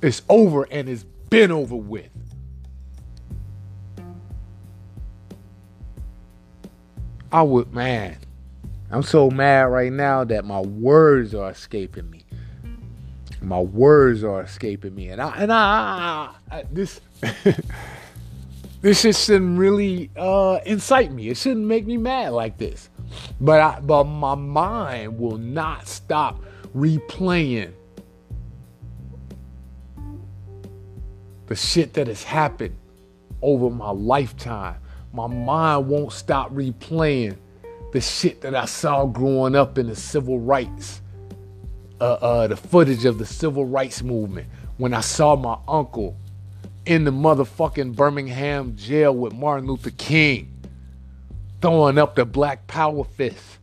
It's 0.00 0.22
over 0.28 0.64
and 0.70 0.88
it's 0.88 1.04
been 1.30 1.50
over 1.50 1.76
with. 1.76 2.10
I 7.30 7.42
would, 7.42 7.74
man. 7.74 8.16
I'm 8.90 9.02
so 9.02 9.30
mad 9.30 9.64
right 9.64 9.92
now 9.92 10.24
that 10.24 10.44
my 10.44 10.60
words 10.60 11.34
are 11.34 11.50
escaping 11.50 12.08
me. 12.10 12.24
My 13.40 13.60
words 13.60 14.24
are 14.24 14.42
escaping 14.42 14.94
me, 14.94 15.08
and 15.08 15.20
I 15.20 15.36
and 15.36 15.52
I, 15.52 16.30
I 16.50 16.64
this 16.72 17.00
this 18.80 19.02
just 19.02 19.26
shouldn't 19.26 19.58
really 19.58 20.10
uh, 20.16 20.60
incite 20.64 21.12
me. 21.12 21.28
It 21.28 21.36
shouldn't 21.36 21.66
make 21.66 21.86
me 21.86 21.98
mad 21.98 22.32
like 22.32 22.56
this. 22.56 22.88
But 23.40 23.60
I, 23.60 23.80
but 23.80 24.04
my 24.04 24.34
mind 24.34 25.18
will 25.18 25.38
not 25.38 25.86
stop 25.86 26.42
replaying 26.74 27.72
the 31.48 31.56
shit 31.56 31.94
that 31.94 32.06
has 32.06 32.22
happened 32.22 32.76
over 33.42 33.70
my 33.70 33.90
lifetime. 33.90 34.76
My 35.12 35.26
mind 35.26 35.88
won't 35.88 36.12
stop 36.12 36.52
replaying 36.52 37.38
the 37.92 38.00
shit 38.00 38.42
that 38.42 38.54
I 38.54 38.66
saw 38.66 39.06
growing 39.06 39.56
up 39.56 39.78
in 39.78 39.86
the 39.86 39.96
civil 39.96 40.38
rights, 40.38 41.00
uh, 42.00 42.04
uh, 42.04 42.46
the 42.46 42.56
footage 42.56 43.06
of 43.06 43.18
the 43.18 43.24
civil 43.24 43.64
rights 43.64 44.02
movement, 44.02 44.46
when 44.76 44.92
I 44.92 45.00
saw 45.00 45.34
my 45.36 45.56
uncle 45.66 46.16
in 46.84 47.04
the 47.04 47.10
motherfucking 47.10 47.96
Birmingham 47.96 48.76
jail 48.76 49.14
with 49.14 49.32
Martin 49.32 49.66
Luther 49.66 49.90
King, 49.90 50.54
throwing 51.60 51.98
up 51.98 52.14
the 52.14 52.24
black 52.24 52.66
power 52.66 53.04
fist. 53.04 53.57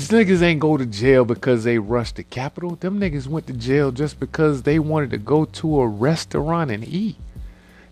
These 0.00 0.08
niggas 0.08 0.40
ain't 0.40 0.60
go 0.60 0.78
to 0.78 0.86
jail 0.86 1.26
because 1.26 1.62
they 1.62 1.78
rushed 1.78 2.16
the 2.16 2.22
Capitol. 2.22 2.74
Them 2.74 2.98
niggas 2.98 3.26
went 3.26 3.46
to 3.48 3.52
jail 3.52 3.92
just 3.92 4.18
because 4.18 4.62
they 4.62 4.78
wanted 4.78 5.10
to 5.10 5.18
go 5.18 5.44
to 5.44 5.80
a 5.80 5.86
restaurant 5.86 6.70
and 6.70 6.82
eat. 6.88 7.16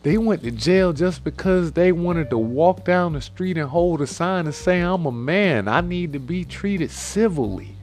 They 0.04 0.16
went 0.16 0.42
to 0.44 0.50
jail 0.50 0.94
just 0.94 1.22
because 1.22 1.72
they 1.72 1.92
wanted 1.92 2.30
to 2.30 2.38
walk 2.38 2.82
down 2.86 3.12
the 3.12 3.20
street 3.20 3.58
and 3.58 3.68
hold 3.68 4.00
a 4.00 4.06
sign 4.06 4.46
and 4.46 4.54
say, 4.54 4.80
I'm 4.80 5.04
a 5.04 5.12
man. 5.12 5.68
I 5.68 5.82
need 5.82 6.14
to 6.14 6.18
be 6.18 6.46
treated 6.46 6.90
civilly. 6.90 7.76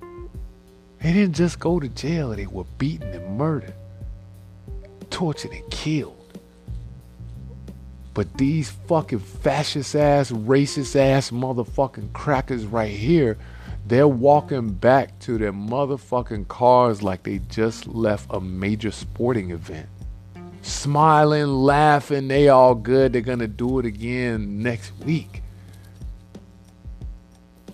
They 0.00 1.12
didn't 1.12 1.34
just 1.34 1.60
go 1.60 1.78
to 1.80 1.88
jail, 1.90 2.30
they 2.30 2.46
were 2.46 2.64
beaten 2.78 3.08
and 3.08 3.36
murdered, 3.36 3.74
tortured 5.10 5.52
and 5.52 5.70
killed. 5.70 6.21
But 8.14 8.36
these 8.36 8.70
fucking 8.70 9.20
fascist 9.20 9.94
ass, 9.94 10.30
racist 10.30 10.96
ass 10.96 11.30
motherfucking 11.30 12.12
crackers 12.12 12.66
right 12.66 12.90
here, 12.90 13.38
they're 13.86 14.08
walking 14.08 14.72
back 14.72 15.18
to 15.20 15.38
their 15.38 15.52
motherfucking 15.52 16.48
cars 16.48 17.02
like 17.02 17.22
they 17.22 17.38
just 17.38 17.86
left 17.86 18.26
a 18.30 18.40
major 18.40 18.90
sporting 18.90 19.50
event. 19.50 19.88
Smiling, 20.60 21.46
laughing, 21.46 22.28
they 22.28 22.48
all 22.48 22.74
good. 22.74 23.12
They're 23.12 23.22
gonna 23.22 23.48
do 23.48 23.78
it 23.78 23.86
again 23.86 24.62
next 24.62 24.92
week. 25.04 25.42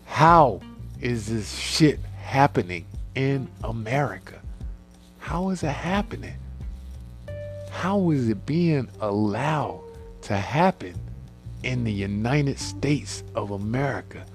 How 0.07 0.61
is 1.01 1.27
this 1.27 1.55
shit 1.59 2.01
happening 2.23 2.87
in 3.15 3.49
America? 3.63 4.41
How 5.19 5.51
is 5.51 5.63
it 5.63 5.69
happening? 5.69 6.37
How 7.71 8.11
is 8.11 8.29
it 8.29 8.47
being 8.47 8.89
allowed? 9.01 9.88
To 10.29 10.37
happen 10.37 10.95
in 11.63 11.85
the 11.85 11.91
United 11.91 12.59
States 12.59 13.25
of 13.35 13.53
America. 13.53 14.27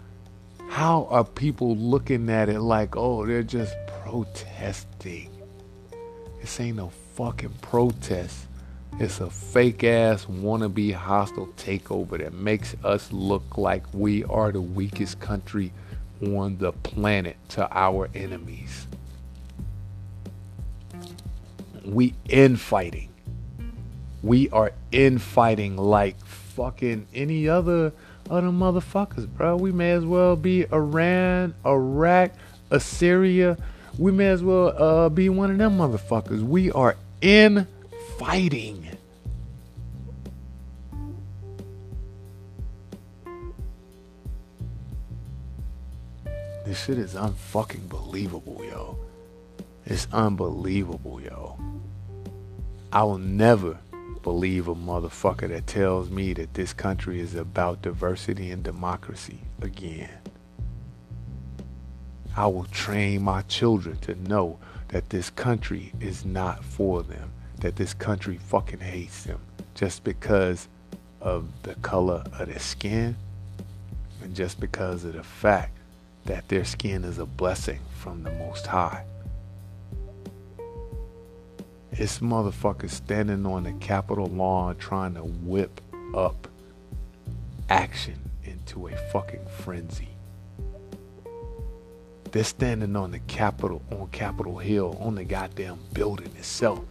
How 0.67 1.05
are 1.11 1.23
people 1.23 1.77
looking 1.77 2.31
at 2.31 2.49
it 2.49 2.61
like, 2.61 2.97
oh, 2.97 3.27
they're 3.27 3.43
just 3.43 3.75
protesting? 4.01 5.29
This 6.41 6.59
ain't 6.59 6.77
no 6.77 6.89
fucking 7.13 7.53
protest. 7.61 8.47
It's 8.97 9.19
a 9.19 9.29
fake 9.29 9.83
ass 9.83 10.25
wannabe 10.25 10.95
hostile 10.95 11.49
takeover 11.57 12.17
that 12.17 12.33
makes 12.33 12.75
us 12.83 13.13
look 13.13 13.59
like 13.59 13.83
we 13.93 14.23
are 14.23 14.51
the 14.51 14.61
weakest 14.61 15.19
country 15.19 15.71
on 16.23 16.57
the 16.57 16.71
planet 16.71 17.37
to 17.49 17.67
our 17.71 18.09
enemies. 18.15 18.87
We 21.85 22.15
infighting 22.27 23.12
we 24.23 24.49
are 24.49 24.71
infighting 24.91 25.75
like 25.75 26.17
fucking 26.25 27.07
any 27.13 27.49
other 27.49 27.91
other 28.29 28.47
motherfuckers, 28.47 29.27
bro. 29.27 29.57
We 29.57 29.73
may 29.73 29.91
as 29.91 30.05
well 30.05 30.37
be 30.37 30.65
Iran, 30.71 31.53
Iraq, 31.65 32.31
Assyria. 32.71 33.57
We 33.97 34.13
may 34.13 34.27
as 34.27 34.41
well 34.41 34.69
uh, 34.81 35.09
be 35.09 35.27
one 35.27 35.51
of 35.51 35.57
them 35.57 35.77
motherfuckers. 35.77 36.41
We 36.41 36.71
are 36.71 36.95
in 37.21 37.67
fighting. 38.17 38.87
This 46.65 46.81
shit 46.85 46.97
is 46.97 47.13
unfucking 47.13 47.89
believable, 47.89 48.63
yo. 48.63 48.97
It's 49.85 50.07
unbelievable, 50.13 51.19
yo. 51.21 51.59
I 52.93 53.03
will 53.03 53.17
never 53.17 53.77
believe 54.23 54.67
a 54.67 54.73
motherfucker 54.73 55.49
that 55.49 55.67
tells 55.67 56.09
me 56.09 56.33
that 56.33 56.55
this 56.55 56.73
country 56.73 57.19
is 57.19 57.35
about 57.35 57.81
diversity 57.83 58.49
and 58.49 58.63
democracy 58.63 59.39
again. 59.61 60.09
I 62.35 62.47
will 62.47 62.65
train 62.65 63.21
my 63.21 63.43
children 63.43 63.97
to 63.97 64.15
know 64.15 64.57
that 64.87 65.09
this 65.09 65.29
country 65.29 65.93
is 65.99 66.25
not 66.25 66.63
for 66.63 67.03
them, 67.03 67.31
that 67.59 67.75
this 67.75 67.93
country 67.93 68.37
fucking 68.37 68.79
hates 68.79 69.25
them 69.25 69.39
just 69.75 70.03
because 70.03 70.67
of 71.21 71.47
the 71.63 71.75
color 71.75 72.23
of 72.39 72.47
their 72.47 72.59
skin 72.59 73.15
and 74.23 74.35
just 74.35 74.59
because 74.59 75.03
of 75.03 75.13
the 75.13 75.23
fact 75.23 75.77
that 76.25 76.47
their 76.47 76.65
skin 76.65 77.03
is 77.03 77.19
a 77.19 77.25
blessing 77.25 77.79
from 77.99 78.23
the 78.23 78.31
Most 78.31 78.65
High. 78.67 79.03
It's 81.95 82.19
motherfuckers 82.19 82.89
standing 82.89 83.45
on 83.45 83.65
the 83.65 83.73
Capitol 83.73 84.25
lawn 84.25 84.77
trying 84.77 85.13
to 85.13 85.21
whip 85.21 85.79
up 86.15 86.47
action 87.69 88.19
into 88.43 88.87
a 88.87 88.95
fucking 89.11 89.45
frenzy. 89.59 90.09
They're 92.31 92.43
standing 92.43 92.95
on 92.95 93.11
the 93.11 93.19
Capitol, 93.19 93.83
on 93.91 94.07
Capitol 94.07 94.57
Hill, 94.57 94.97
on 94.99 95.13
the 95.13 95.23
goddamn 95.23 95.77
building 95.93 96.31
itself. 96.35 96.83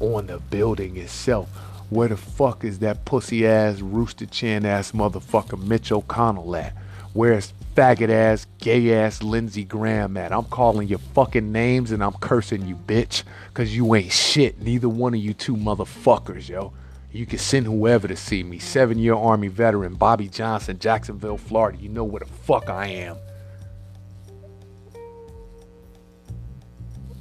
On 0.00 0.26
the 0.26 0.38
building 0.38 0.96
itself. 0.96 1.48
Where 1.88 2.08
the 2.08 2.16
fuck 2.16 2.64
is 2.64 2.80
that 2.80 3.04
pussy 3.04 3.46
ass, 3.46 3.80
rooster 3.80 4.26
chin 4.26 4.66
ass 4.66 4.90
motherfucker 4.90 5.62
Mitch 5.62 5.90
McConnell 5.90 6.60
at? 6.60 6.74
Where's 7.14 7.52
faggot 7.76 8.08
ass, 8.08 8.46
gay 8.58 8.94
ass 8.94 9.22
Lindsey 9.22 9.64
Graham 9.64 10.16
at? 10.16 10.32
I'm 10.32 10.44
calling 10.44 10.88
your 10.88 10.98
fucking 10.98 11.52
names 11.52 11.92
and 11.92 12.02
I'm 12.02 12.14
cursing 12.14 12.66
you, 12.66 12.74
bitch. 12.74 13.22
Cause 13.52 13.74
you 13.74 13.94
ain't 13.94 14.12
shit. 14.12 14.60
Neither 14.60 14.88
one 14.88 15.12
of 15.12 15.20
you 15.20 15.34
two 15.34 15.56
motherfuckers, 15.56 16.48
yo. 16.48 16.72
You 17.10 17.26
can 17.26 17.38
send 17.38 17.66
whoever 17.66 18.08
to 18.08 18.16
see 18.16 18.42
me. 18.42 18.58
Seven 18.58 18.98
year 18.98 19.14
Army 19.14 19.48
veteran, 19.48 19.94
Bobby 19.94 20.28
Johnson, 20.28 20.78
Jacksonville, 20.78 21.36
Florida. 21.36 21.76
You 21.78 21.90
know 21.90 22.04
where 22.04 22.20
the 22.20 22.26
fuck 22.26 22.70
I 22.70 22.86
am. 22.86 23.18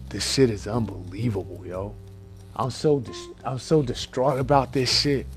This 0.07 0.29
shit 0.31 0.49
is 0.49 0.67
unbelievable, 0.67 1.65
yo. 1.65 1.95
I'm 2.55 2.71
so 2.71 2.99
dis- 2.99 3.27
I'm 3.43 3.59
so 3.59 3.81
distraught 3.81 4.39
about 4.39 4.71
this 4.71 5.01
shit. 5.01 5.27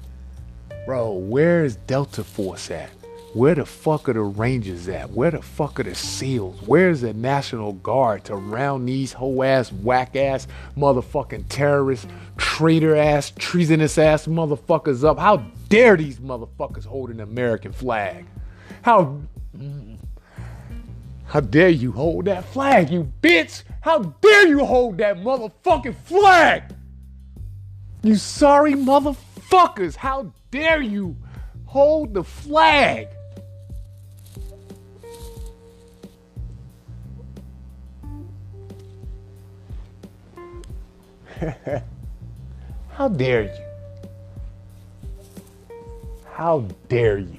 Bro, 0.86 1.12
where 1.12 1.64
is 1.64 1.76
Delta 1.76 2.22
Force 2.22 2.70
at? 2.70 2.90
Where 3.34 3.56
the 3.56 3.66
fuck 3.66 4.08
are 4.08 4.12
the 4.12 4.20
Rangers 4.20 4.88
at? 4.88 5.10
Where 5.10 5.32
the 5.32 5.42
fuck 5.42 5.80
are 5.80 5.82
the 5.82 5.96
SEALs? 5.96 6.56
Where's 6.66 7.00
the 7.00 7.12
National 7.12 7.72
Guard 7.72 8.22
to 8.26 8.36
round 8.36 8.88
these 8.88 9.12
hoe 9.12 9.42
ass, 9.42 9.72
whack 9.72 10.14
ass, 10.14 10.46
motherfucking 10.76 11.46
terrorist, 11.48 12.06
traitor 12.36 12.94
ass, 12.94 13.32
treasonous 13.36 13.98
ass 13.98 14.28
motherfuckers 14.28 15.02
up? 15.02 15.18
How 15.18 15.38
dare 15.68 15.96
these 15.96 16.20
motherfuckers 16.20 16.86
hold 16.86 17.10
an 17.10 17.18
American 17.18 17.72
flag? 17.72 18.24
How. 18.82 19.18
Mm, 19.58 19.98
how 21.26 21.40
dare 21.40 21.70
you 21.70 21.90
hold 21.90 22.26
that 22.26 22.44
flag, 22.44 22.90
you 22.90 23.12
bitch? 23.20 23.64
How 23.80 23.98
dare 23.98 24.46
you 24.46 24.64
hold 24.64 24.98
that 24.98 25.16
motherfucking 25.16 25.96
flag? 25.96 26.72
You 28.04 28.14
sorry 28.14 28.74
motherfuckers, 28.74 29.96
how 29.96 30.32
dare 30.52 30.82
you 30.82 31.16
hold 31.64 32.14
the 32.14 32.22
flag? 32.22 33.08
How 42.90 43.08
dare 43.08 43.42
you? 43.42 43.64
How 46.32 46.66
dare 46.88 47.18
you? 47.18 47.38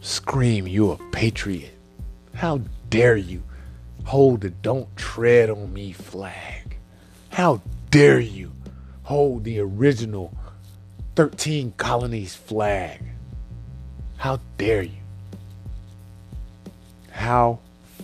Scream 0.00 0.66
you 0.66 0.92
a 0.92 0.96
patriot. 1.10 1.74
How 2.34 2.60
dare 2.88 3.16
you 3.16 3.42
hold 4.04 4.40
the 4.40 4.50
don't 4.50 4.94
tread 4.96 5.50
on 5.50 5.72
me 5.72 5.92
flag? 5.92 6.76
How 7.30 7.60
dare 7.90 8.20
you 8.20 8.52
hold 9.02 9.44
the 9.44 9.60
original 9.60 10.32
13 11.16 11.74
colonies 11.76 12.34
flag? 12.34 13.02
How 14.16 14.40
dare 14.58 14.82
you? 14.82 14.92
How 17.10 17.58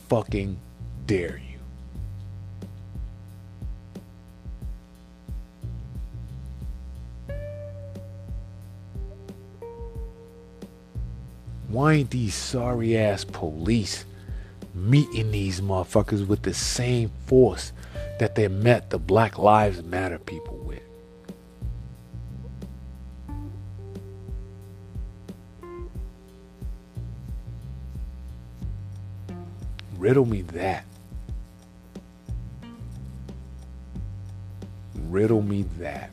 fucking 0.09 0.59
dare 1.07 1.39
you? 1.39 1.46
Why 11.77 11.93
ain't 11.93 12.11
these 12.11 12.35
sorry 12.35 12.97
ass 12.97 13.23
police 13.23 14.07
meeting 14.73 15.31
these 15.31 15.61
motherfuckers 15.61 16.27
with 16.27 16.41
the 16.41 16.55
same 16.55 17.11
force 17.27 17.71
that 18.19 18.35
they 18.35 18.49
met 18.49 18.89
the 18.89 18.99
Black 18.99 19.37
Lives 19.37 19.83
Matter 19.83 20.19
people 20.19 20.57
with? 20.57 20.81
Riddle 29.99 30.25
me 30.25 30.41
that. 30.41 30.87
Riddle 34.95 35.43
me 35.43 35.67
that. 35.79 36.09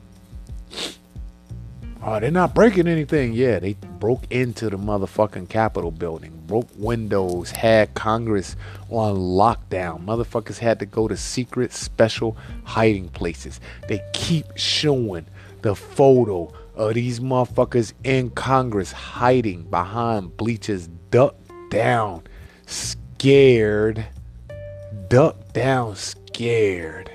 Oh, 2.04 2.20
they're 2.20 2.32
not 2.32 2.54
breaking 2.54 2.90
anything. 2.90 3.32
Yeah, 3.32 3.60
they 3.60 3.78
broke 4.04 4.30
into 4.30 4.70
the 4.70 4.78
motherfucking 4.78 5.48
Capitol 5.48 5.90
building, 5.90 6.38
broke 6.46 6.68
windows, 6.76 7.52
had 7.52 7.94
Congress 7.94 8.58
on 8.90 9.16
lockdown. 9.16 10.04
Motherfuckers 10.04 10.58
had 10.58 10.78
to 10.80 10.86
go 10.86 11.08
to 11.08 11.16
secret 11.16 11.72
special 11.72 12.36
hiding 12.66 13.08
places. 13.08 13.62
They 13.88 14.02
keep 14.12 14.46
showing 14.58 15.26
the 15.62 15.74
photo 15.74 16.52
of 16.76 16.96
these 16.96 17.22
motherfuckers 17.22 17.94
in 18.04 18.32
Congress 18.32 18.92
hiding 18.92 19.64
behind 19.70 20.36
bleachers, 20.36 20.90
ducked 21.10 21.50
down, 21.70 22.24
scared, 22.66 24.06
ducked 25.08 25.54
down, 25.54 25.96
scared. 25.96 27.10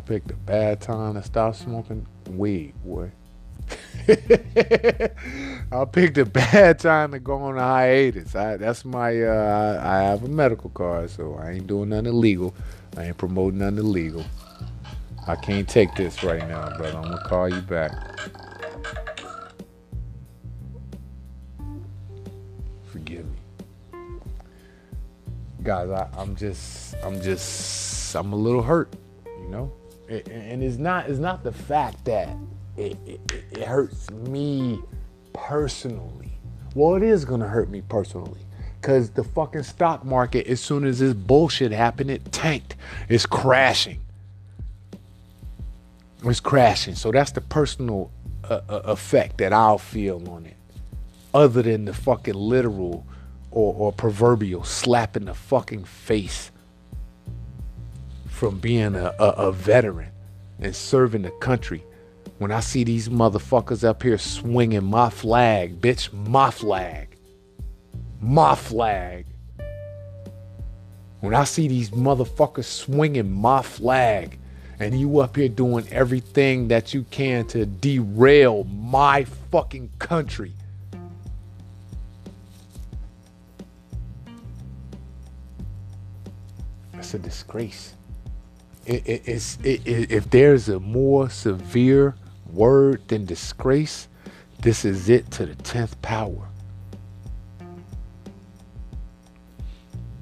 I 0.00 0.02
picked 0.02 0.30
a 0.30 0.34
bad 0.34 0.80
time 0.80 1.12
to 1.12 1.22
stop 1.22 1.54
smoking 1.54 2.06
weed, 2.26 2.72
boy. 2.82 3.10
I 4.08 5.84
picked 5.92 6.16
a 6.16 6.24
bad 6.24 6.78
time 6.78 7.12
to 7.12 7.18
go 7.18 7.34
on 7.34 7.58
a 7.58 7.60
hiatus. 7.60 8.34
I, 8.34 8.56
that's 8.56 8.86
my. 8.86 9.22
Uh, 9.22 9.78
I, 9.84 9.98
I 9.98 10.02
have 10.04 10.24
a 10.24 10.28
medical 10.28 10.70
card, 10.70 11.10
so 11.10 11.34
I 11.34 11.50
ain't 11.50 11.66
doing 11.66 11.90
nothing 11.90 12.06
illegal. 12.06 12.54
I 12.96 13.08
ain't 13.08 13.18
promoting 13.18 13.58
nothing 13.58 13.76
illegal. 13.76 14.24
I 15.26 15.36
can't 15.36 15.68
take 15.68 15.94
this 15.94 16.24
right 16.24 16.48
now, 16.48 16.74
brother. 16.78 16.96
I'm 16.96 17.02
gonna 17.02 17.22
call 17.28 17.50
you 17.50 17.60
back. 17.60 17.92
Forgive 22.86 23.26
me, 23.26 24.00
guys. 25.62 25.90
I, 25.90 26.08
I'm 26.16 26.36
just. 26.36 26.94
I'm 27.04 27.20
just. 27.20 28.16
I'm 28.16 28.32
a 28.32 28.36
little 28.36 28.62
hurt. 28.62 28.94
You 29.26 29.48
know 29.50 29.72
and 30.10 30.62
it's 30.62 30.76
not 30.76 31.08
it's 31.08 31.18
not 31.18 31.44
the 31.44 31.52
fact 31.52 32.04
that 32.04 32.36
it, 32.76 32.96
it, 33.06 33.20
it 33.52 33.62
hurts 33.64 34.10
me 34.10 34.80
personally. 35.32 36.32
Well, 36.74 36.96
it 36.96 37.02
is 37.02 37.24
gonna 37.24 37.48
hurt 37.48 37.70
me 37.70 37.82
personally. 37.82 38.40
Cause 38.82 39.10
the 39.10 39.22
fucking 39.22 39.62
stock 39.62 40.04
market, 40.04 40.46
as 40.46 40.60
soon 40.60 40.84
as 40.84 41.00
this 41.00 41.12
bullshit 41.12 41.70
happened, 41.70 42.10
it 42.10 42.32
tanked. 42.32 42.76
It's 43.08 43.26
crashing. 43.26 44.00
It's 46.24 46.40
crashing. 46.40 46.94
So 46.94 47.12
that's 47.12 47.32
the 47.32 47.42
personal 47.42 48.10
uh, 48.44 48.60
uh, 48.68 48.80
effect 48.84 49.38
that 49.38 49.52
I'll 49.52 49.78
feel 49.78 50.26
on 50.30 50.46
it. 50.46 50.56
Other 51.34 51.62
than 51.62 51.84
the 51.84 51.92
fucking 51.92 52.34
literal 52.34 53.06
or, 53.50 53.74
or 53.74 53.92
proverbial 53.92 54.64
slap 54.64 55.16
in 55.16 55.26
the 55.26 55.34
fucking 55.34 55.84
face 55.84 56.50
from 58.40 58.58
being 58.58 58.94
a, 58.94 59.14
a, 59.18 59.28
a 59.48 59.52
veteran 59.52 60.10
and 60.60 60.74
serving 60.74 61.20
the 61.20 61.30
country 61.42 61.84
when 62.38 62.50
I 62.50 62.60
see 62.60 62.84
these 62.84 63.10
motherfuckers 63.10 63.84
up 63.84 64.02
here 64.02 64.16
swinging 64.16 64.82
my 64.82 65.10
flag, 65.10 65.78
bitch, 65.82 66.10
my 66.10 66.50
flag. 66.50 67.18
My 68.18 68.54
flag. 68.54 69.26
When 71.20 71.34
I 71.34 71.44
see 71.44 71.68
these 71.68 71.90
motherfuckers 71.90 72.64
swinging 72.64 73.30
my 73.30 73.60
flag 73.60 74.38
and 74.78 74.98
you 74.98 75.20
up 75.20 75.36
here 75.36 75.50
doing 75.50 75.86
everything 75.90 76.68
that 76.68 76.94
you 76.94 77.02
can 77.10 77.46
to 77.48 77.66
derail 77.66 78.64
my 78.64 79.24
fucking 79.52 79.90
country. 79.98 80.54
That's 86.94 87.12
a 87.12 87.18
disgrace 87.18 87.96
it, 88.90 89.28
it, 89.28 89.86
it, 89.86 90.10
if 90.10 90.30
there's 90.30 90.68
a 90.68 90.80
more 90.80 91.30
severe 91.30 92.16
word 92.52 93.06
than 93.06 93.24
disgrace, 93.24 94.08
this 94.60 94.84
is 94.84 95.08
it 95.08 95.30
to 95.32 95.46
the 95.46 95.54
10th 95.54 96.00
power. 96.02 96.48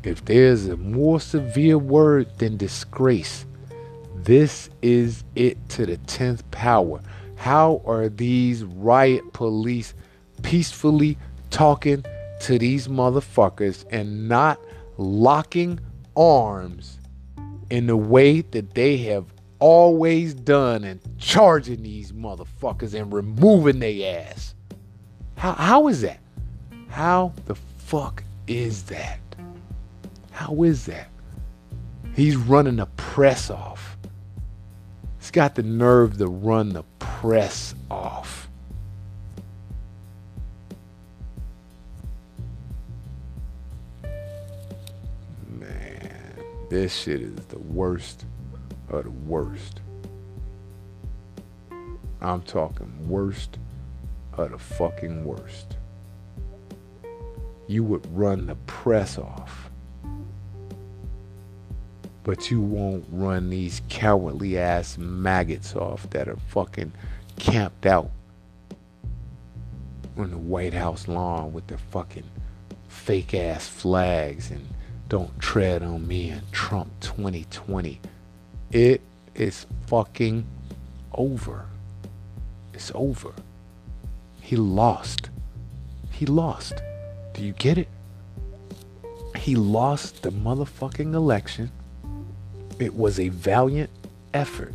If 0.02 0.24
there's 0.24 0.68
a 0.68 0.76
more 0.76 1.18
severe 1.18 1.78
word 1.78 2.38
than 2.38 2.56
disgrace, 2.56 3.46
this 4.14 4.68
is 4.82 5.24
it 5.34 5.56
to 5.70 5.86
the 5.86 5.96
10th 5.96 6.42
power. 6.50 7.00
How 7.36 7.80
are 7.86 8.08
these 8.08 8.64
riot 8.64 9.32
police 9.32 9.94
peacefully 10.42 11.16
talking 11.50 12.04
to 12.40 12.58
these 12.58 12.86
motherfuckers 12.86 13.86
and 13.90 14.28
not 14.28 14.60
locking 14.98 15.80
arms 16.16 16.97
in 17.70 17.86
the 17.86 17.96
way 17.96 18.40
that 18.40 18.74
they 18.74 18.96
have 18.98 19.26
always 19.58 20.34
done 20.34 20.84
and 20.84 21.00
charging 21.18 21.82
these 21.82 22.12
motherfuckers 22.12 22.94
and 22.94 23.12
removing 23.12 23.80
their 23.80 24.20
ass. 24.20 24.54
How, 25.36 25.52
how 25.52 25.88
is 25.88 26.00
that? 26.02 26.20
How 26.88 27.32
the 27.46 27.54
fuck 27.54 28.22
is 28.46 28.84
that? 28.84 29.20
How 30.30 30.62
is 30.62 30.86
that? 30.86 31.08
He's 32.14 32.36
running 32.36 32.76
the 32.76 32.86
press 32.86 33.50
off. 33.50 33.96
He's 35.18 35.30
got 35.30 35.54
the 35.54 35.62
nerve 35.62 36.18
to 36.18 36.26
run 36.26 36.70
the 36.70 36.84
press 36.98 37.74
off. 37.90 38.47
This 46.68 46.94
shit 46.94 47.22
is 47.22 47.34
the 47.46 47.58
worst 47.58 48.26
of 48.90 49.04
the 49.04 49.10
worst. 49.10 49.80
I'm 52.20 52.42
talking 52.42 53.08
worst 53.08 53.58
of 54.34 54.50
the 54.50 54.58
fucking 54.58 55.24
worst. 55.24 55.78
You 57.68 57.84
would 57.84 58.06
run 58.14 58.46
the 58.46 58.54
press 58.66 59.16
off. 59.16 59.70
But 62.22 62.50
you 62.50 62.60
won't 62.60 63.06
run 63.10 63.48
these 63.48 63.80
cowardly 63.88 64.58
ass 64.58 64.98
maggots 64.98 65.74
off 65.74 66.10
that 66.10 66.28
are 66.28 66.36
fucking 66.48 66.92
camped 67.36 67.86
out 67.86 68.10
on 70.18 70.30
the 70.30 70.36
White 70.36 70.74
House 70.74 71.08
lawn 71.08 71.54
with 71.54 71.66
their 71.68 71.78
fucking 71.78 72.28
fake 72.88 73.32
ass 73.32 73.66
flags 73.66 74.50
and 74.50 74.66
don't 75.08 75.38
tread 75.40 75.82
on 75.82 76.06
me 76.06 76.30
in 76.30 76.42
Trump 76.52 76.90
2020. 77.00 77.98
It 78.70 79.00
is 79.34 79.64
fucking 79.86 80.46
over. 81.14 81.64
It's 82.74 82.92
over. 82.94 83.32
He 84.42 84.56
lost. 84.56 85.30
He 86.10 86.26
lost. 86.26 86.82
Do 87.32 87.42
you 87.42 87.52
get 87.52 87.78
it? 87.78 87.88
He 89.34 89.56
lost 89.56 90.22
the 90.22 90.30
motherfucking 90.30 91.14
election. 91.14 91.70
It 92.78 92.94
was 92.94 93.18
a 93.18 93.30
valiant 93.30 93.90
effort, 94.34 94.74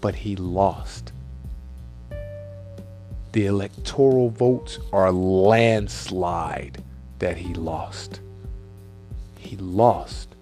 but 0.00 0.14
he 0.14 0.36
lost. 0.36 1.12
The 3.32 3.46
electoral 3.46 4.30
votes 4.30 4.78
are 4.92 5.06
a 5.06 5.12
landslide 5.12 6.82
that 7.18 7.36
he 7.36 7.54
lost 7.54 8.20
he 9.52 9.58
lost. 9.58 10.34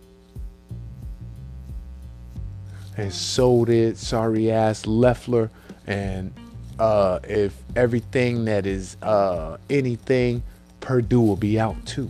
And 2.96 3.12
so 3.12 3.64
did 3.64 3.98
sorry 3.98 4.52
ass 4.52 4.86
Loeffler. 4.86 5.50
And 5.84 6.32
uh, 6.78 7.18
if 7.24 7.60
everything 7.74 8.44
that 8.44 8.66
is 8.66 8.96
uh, 9.02 9.56
anything, 9.68 10.44
Perdue 10.78 11.20
will 11.20 11.34
be 11.34 11.58
out 11.58 11.84
too. 11.84 12.08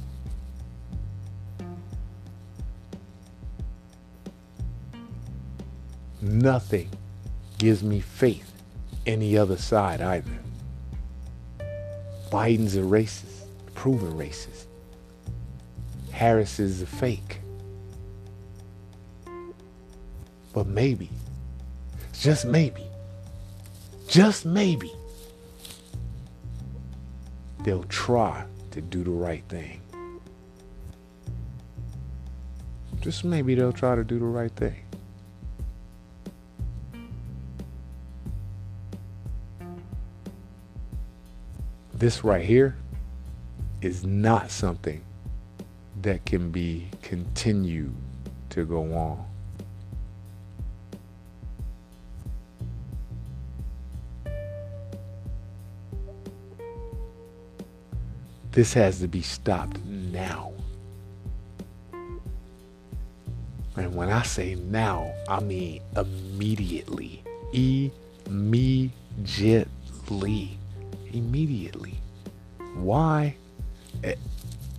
Nothing 6.21 6.91
gives 7.57 7.83
me 7.83 8.01
faith 8.01 8.53
in 9.07 9.21
the 9.21 9.39
other 9.39 9.57
side 9.57 10.03
either. 10.03 10.39
Biden's 12.31 12.77
a 12.77 12.81
racist, 12.81 13.47
proven 13.75 14.13
racist. 14.13 14.67
Harris 16.21 16.61
is 16.61 16.83
a 16.83 16.87
fake. 16.87 17.41
But 20.53 20.67
maybe, 20.67 21.09
just 22.13 22.45
maybe, 22.45 22.85
just 24.07 24.45
maybe, 24.45 24.93
they'll 27.65 27.85
try 27.85 28.45
to 28.73 28.83
do 28.83 29.03
the 29.03 29.11
right 29.11 29.43
thing. 29.49 29.81
Just 33.01 33.25
maybe 33.25 33.55
they'll 33.55 33.73
try 33.73 33.95
to 33.95 34.05
do 34.05 34.19
the 34.19 34.27
right 34.27 34.53
thing. 34.53 34.77
This 41.95 42.23
right 42.23 42.45
here 42.45 42.77
is 43.81 44.05
not 44.05 44.51
something 44.51 45.01
that 46.03 46.25
can 46.25 46.51
be 46.51 46.89
continued 47.03 47.95
to 48.51 48.65
go 48.65 48.83
on. 48.95 49.25
This 58.53 58.73
has 58.75 58.99
to 59.01 59.09
be 59.09 59.23
stopped 59.23 59.79
now. 59.85 60.53
And 63.77 63.95
when 63.95 64.11
I 64.11 64.23
say 64.23 64.57
now, 64.57 65.13
I 65.29 65.41
mean 65.41 65.81
immediately. 65.97 67.23
Immediately. 67.53 68.93
Immediately. 71.13 71.95
Why? 72.75 73.37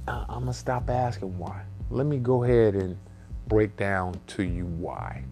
I'm 0.08 0.46
to 0.46 0.54
stop 0.54 0.90
asking 0.90 1.38
why. 1.38 1.62
Let 1.90 2.06
me 2.06 2.18
go 2.18 2.44
ahead 2.44 2.76
and 2.76 2.98
break 3.48 3.78
down 3.78 4.20
to 4.28 4.44
you 4.44 4.66
why. 4.66 5.24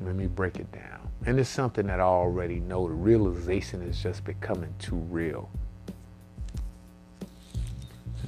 Let 0.00 0.16
me 0.16 0.26
break 0.26 0.56
it 0.56 0.70
down. 0.72 1.08
And 1.26 1.38
it's 1.38 1.48
something 1.48 1.86
that 1.86 2.00
I 2.00 2.04
already 2.04 2.58
know. 2.58 2.88
The 2.88 2.94
realization 2.94 3.82
is 3.82 4.02
just 4.02 4.24
becoming 4.24 4.74
too 4.78 4.96
real. 4.96 5.48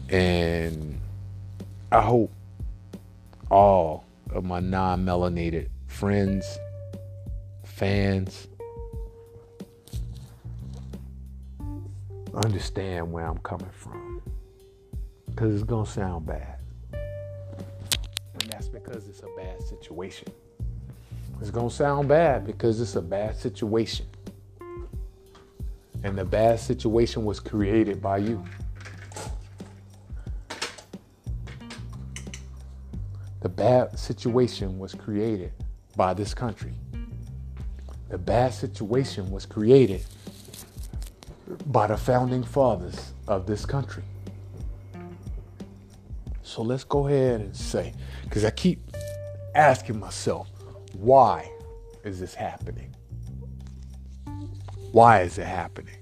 And 0.09 1.01
I 1.91 2.01
hope 2.01 2.31
all 3.51 4.05
of 4.31 4.45
my 4.45 4.61
non 4.61 5.05
melanated 5.05 5.69
friends, 5.87 6.59
fans, 7.65 8.47
understand 12.37 13.11
where 13.11 13.27
I'm 13.27 13.39
coming 13.39 13.71
from. 13.71 14.23
Because 15.27 15.55
it's 15.55 15.65
going 15.65 15.87
to 15.87 15.91
sound 15.91 16.27
bad. 16.27 16.59
And 16.93 18.51
that's 18.51 18.69
because 18.69 19.09
it's 19.09 19.23
a 19.23 19.29
bad 19.37 19.63
situation. 19.63 20.29
It's 21.41 21.51
going 21.51 21.69
to 21.69 21.75
sound 21.75 22.09
bad 22.09 22.47
because 22.47 22.81
it's 22.81 22.97
a 22.97 23.03
bad 23.03 23.37
situation. 23.37 24.07
And 26.03 26.19
the 26.19 26.25
bad 26.25 26.61
situation 26.61 27.25
was 27.25 27.41
created 27.41 28.03
by 28.03 28.19
you. 28.19 28.45
The 33.41 33.49
bad 33.49 33.99
situation 33.99 34.79
was 34.79 34.95
created 34.95 35.53
by 35.97 36.15
this 36.15 36.33
country. 36.33 36.73
The 38.09 38.19
bad 38.19 38.55
situation 38.55 39.31
was 39.31 39.45
created 39.45 40.05
by 41.67 41.87
the 41.87 41.97
founding 41.97 42.43
fathers 42.43 43.13
of 43.27 43.47
this 43.47 43.65
country. 43.65 44.03
So 46.43 46.63
let's 46.63 46.85
go 46.85 47.09
ahead 47.09 47.41
and 47.41 47.57
say, 47.57 47.95
because 48.23 48.45
I 48.45 48.51
keep 48.51 48.81
asking 49.55 49.99
myself, 49.99 50.51
why 50.93 51.51
is 52.05 52.21
this 52.21 52.35
happening? 52.35 52.95
Why 54.93 55.23
is 55.23 55.39
it 55.39 55.47
happening? 55.47 55.97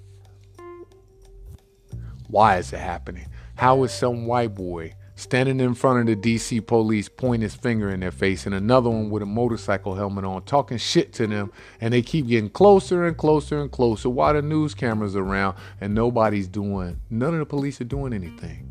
Why 2.28 2.58
is 2.58 2.72
it 2.72 2.80
happening? 2.80 3.26
How 3.54 3.82
is 3.84 3.92
some 3.92 4.26
white 4.26 4.54
boy 4.54 4.94
standing 5.22 5.60
in 5.60 5.74
front 5.74 6.00
of 6.00 6.22
the 6.22 6.36
DC 6.36 6.66
police, 6.66 7.08
pointing 7.08 7.42
his 7.42 7.54
finger 7.54 7.90
in 7.90 8.00
their 8.00 8.10
face, 8.10 8.44
and 8.44 8.54
another 8.54 8.90
one 8.90 9.08
with 9.08 9.22
a 9.22 9.26
motorcycle 9.26 9.94
helmet 9.94 10.24
on, 10.24 10.42
talking 10.42 10.76
shit 10.76 11.12
to 11.14 11.26
them, 11.26 11.52
and 11.80 11.94
they 11.94 12.02
keep 12.02 12.26
getting 12.26 12.50
closer 12.50 13.06
and 13.06 13.16
closer 13.16 13.60
and 13.60 13.70
closer 13.70 14.10
while 14.10 14.34
the 14.34 14.42
news 14.42 14.74
cameras 14.74 15.16
around, 15.16 15.56
and 15.80 15.94
nobody's 15.94 16.48
doing, 16.48 16.98
none 17.08 17.32
of 17.32 17.38
the 17.38 17.46
police 17.46 17.80
are 17.80 17.84
doing 17.84 18.12
anything. 18.12 18.68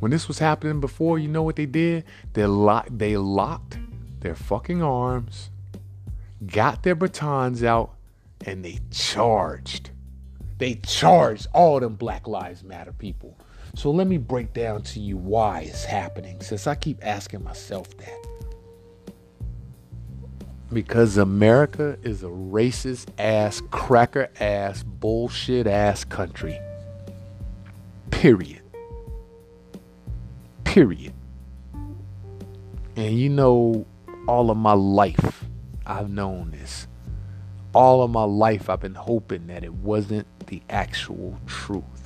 When 0.00 0.10
this 0.10 0.28
was 0.28 0.38
happening 0.38 0.80
before, 0.80 1.18
you 1.18 1.28
know 1.28 1.42
what 1.42 1.56
they 1.56 1.66
did? 1.66 2.04
They 2.32 2.46
locked, 2.46 2.98
they 2.98 3.16
locked 3.16 3.78
their 4.20 4.34
fucking 4.34 4.82
arms, 4.82 5.50
got 6.46 6.82
their 6.82 6.94
batons 6.94 7.62
out, 7.62 7.94
and 8.44 8.64
they 8.64 8.78
charged. 8.90 9.90
They 10.58 10.74
charged 10.74 11.46
all 11.52 11.78
them 11.80 11.94
Black 11.94 12.26
Lives 12.26 12.64
Matter 12.64 12.92
people 12.92 13.38
so 13.74 13.90
let 13.90 14.06
me 14.06 14.18
break 14.18 14.52
down 14.52 14.82
to 14.82 15.00
you 15.00 15.16
why 15.16 15.60
it's 15.60 15.84
happening, 15.84 16.40
since 16.40 16.66
I 16.66 16.74
keep 16.74 17.04
asking 17.04 17.44
myself 17.44 17.88
that. 17.98 18.26
Because 20.72 21.16
America 21.16 21.96
is 22.02 22.22
a 22.22 22.28
racist 22.28 23.08
ass, 23.18 23.62
cracker 23.70 24.28
ass, 24.38 24.82
bullshit 24.82 25.66
ass 25.66 26.04
country. 26.04 26.58
Period. 28.10 28.60
Period. 30.64 31.14
And 32.96 33.18
you 33.18 33.28
know, 33.30 33.86
all 34.26 34.50
of 34.50 34.58
my 34.58 34.74
life, 34.74 35.44
I've 35.86 36.10
known 36.10 36.50
this. 36.50 36.86
All 37.74 38.02
of 38.02 38.10
my 38.10 38.24
life, 38.24 38.68
I've 38.68 38.80
been 38.80 38.94
hoping 38.94 39.46
that 39.46 39.64
it 39.64 39.72
wasn't 39.72 40.26
the 40.48 40.60
actual 40.68 41.38
truth. 41.46 41.97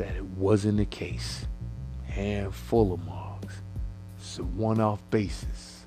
That 0.00 0.16
it 0.16 0.24
wasn't 0.24 0.78
the 0.78 0.86
case. 0.86 1.46
Handful 2.04 2.94
of 2.94 3.04
mugs. 3.04 3.54
It's 4.16 4.38
a 4.38 4.42
one 4.42 4.80
off 4.80 5.02
basis. 5.10 5.84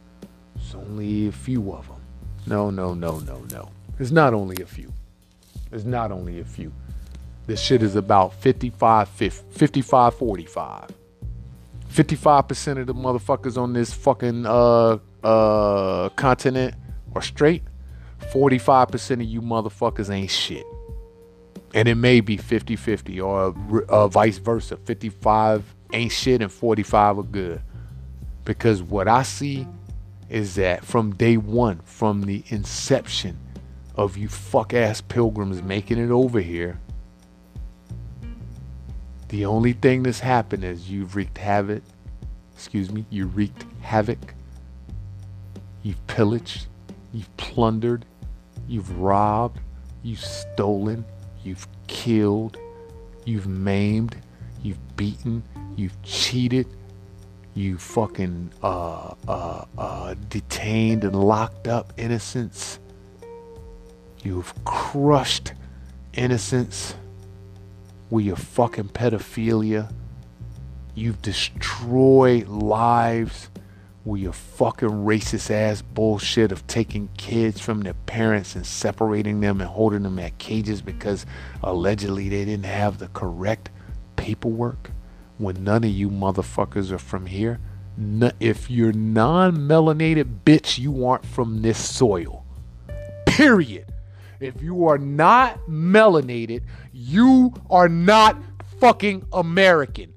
It's 0.55 0.75
only 0.75 1.27
a 1.27 1.31
few 1.31 1.73
of 1.73 1.87
them. 1.87 2.01
No, 2.45 2.69
no, 2.69 2.93
no, 2.93 3.19
no, 3.21 3.43
no. 3.51 3.69
It's 3.99 4.11
not 4.11 4.35
only 4.35 4.61
a 4.61 4.67
few. 4.67 4.93
It's 5.71 5.83
not 5.83 6.11
only 6.11 6.39
a 6.39 6.45
few. 6.45 6.71
This 7.47 7.59
shit 7.59 7.81
is 7.81 7.95
about 7.95 8.35
55 8.35 9.09
55 9.09 10.13
45. 10.13 10.89
55% 11.89 12.79
of 12.79 12.87
the 12.87 12.93
motherfuckers 12.93 13.57
on 13.57 13.73
this 13.73 13.93
fucking 13.93 14.45
uh 14.45 14.97
uh 15.23 16.09
continent 16.09 16.75
are 17.15 17.21
straight. 17.21 17.63
45% 18.31 19.11
of 19.13 19.21
you 19.23 19.41
motherfuckers 19.41 20.11
ain't 20.11 20.29
shit 20.29 20.65
and 21.73 21.87
it 21.87 21.95
may 21.95 22.21
be 22.21 22.37
50 22.37 22.75
50 22.75 23.21
or 23.21 23.55
uh, 23.89 24.07
vice 24.07 24.37
versa. 24.37 24.77
55 24.77 25.75
ain't 25.93 26.11
shit 26.11 26.41
and 26.41 26.51
45 26.51 27.19
are 27.19 27.23
good. 27.23 27.61
Because 28.45 28.81
what 28.83 29.07
i 29.07 29.23
see 29.23 29.67
is 30.29 30.55
that 30.55 30.83
from 30.83 31.15
day 31.15 31.37
one 31.37 31.79
from 31.83 32.23
the 32.23 32.43
inception 32.47 33.37
of 33.95 34.17
you 34.17 34.27
fuck 34.27 34.73
ass 34.73 35.01
pilgrims 35.01 35.61
making 35.61 35.97
it 35.97 36.09
over 36.09 36.39
here 36.41 36.79
the 39.33 39.47
only 39.47 39.73
thing 39.73 40.03
that's 40.03 40.19
happened 40.19 40.63
is 40.63 40.91
you've 40.91 41.15
wreaked 41.15 41.39
havoc. 41.39 41.81
Excuse 42.53 42.91
me 42.91 43.03
you 43.09 43.25
wreaked 43.25 43.65
havoc. 43.81 44.35
You've 45.81 46.05
pillaged. 46.05 46.67
You've 47.11 47.35
plundered. 47.37 48.05
You've 48.67 48.99
robbed. 48.99 49.59
You've 50.03 50.19
stolen 50.19 51.03
You've 51.43 51.67
killed, 51.87 52.57
you've 53.25 53.47
maimed, 53.47 54.15
you've 54.61 54.95
beaten, 54.95 55.43
you've 55.75 56.01
cheated, 56.03 56.67
You've 57.55 57.83
fucking 57.83 58.51
uh, 58.63 59.13
uh, 59.27 59.65
uh, 59.77 60.15
detained 60.29 61.03
and 61.03 61.15
locked 61.15 61.67
up 61.67 61.93
innocents. 61.97 62.79
You've 64.23 64.53
crushed 64.65 65.53
innocence 66.13 66.95
with 68.09 68.25
your 68.25 68.37
fucking 68.37 68.89
pedophilia. 68.89 69.93
You've 70.95 71.21
destroyed 71.21 72.47
lives 72.47 73.49
with 74.05 74.21
your 74.21 74.33
fucking 74.33 74.89
racist 74.89 75.49
ass 75.49 75.81
bullshit 75.81 76.51
of 76.51 76.65
taking 76.67 77.09
kids 77.17 77.59
from 77.61 77.81
their 77.81 77.93
parents 77.93 78.55
and 78.55 78.65
separating 78.65 79.39
them 79.39 79.61
and 79.61 79.69
holding 79.69 80.03
them 80.03 80.19
at 80.19 80.37
cages 80.37 80.81
because 80.81 81.25
allegedly 81.63 82.27
they 82.27 82.43
didn't 82.43 82.65
have 82.65 82.97
the 82.97 83.07
correct 83.09 83.69
paperwork 84.15 84.91
when 85.37 85.63
none 85.63 85.83
of 85.83 85.89
you 85.89 86.09
motherfuckers 86.09 86.91
are 86.91 86.99
from 86.99 87.25
here. 87.25 87.59
If 88.39 88.69
you're 88.69 88.93
non 88.93 89.55
melanated, 89.55 90.43
bitch, 90.45 90.77
you 90.79 91.05
aren't 91.05 91.25
from 91.25 91.61
this 91.61 91.77
soil. 91.77 92.45
Period. 93.25 93.85
If 94.39 94.61
you 94.61 94.87
are 94.87 94.97
not 94.97 95.59
melanated, 95.69 96.63
you 96.91 97.53
are 97.69 97.87
not 97.87 98.41
fucking 98.79 99.27
American. 99.31 100.12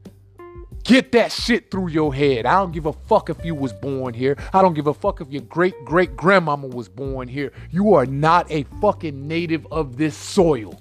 Get 0.87 1.11
that 1.12 1.33
shit 1.33 1.68
through 1.68 1.88
your 1.88 2.14
head. 2.14 2.46
I 2.46 2.61
don't 2.61 2.70
give 2.70 2.87
a 2.87 2.92
fuck 2.92 3.29
if 3.29 3.44
you 3.44 3.57
was 3.57 3.72
born 3.72 4.14
here. 4.14 4.38
I 4.53 4.62
don't 4.62 4.75
give 4.75 4.87
a 4.87 4.94
fuck 4.94 5.20
if 5.20 5.29
your 5.31 5.42
great 5.42 5.75
great 5.85 6.16
grandmama 6.16 6.68
was 6.68 6.88
born 6.88 7.27
here. 7.27 7.51
You 7.72 7.94
are 7.94 8.07
not 8.07 8.49
a 8.53 8.62
fucking 8.81 9.27
native 9.27 9.66
of 9.72 9.96
this 9.96 10.16
soil. 10.16 10.81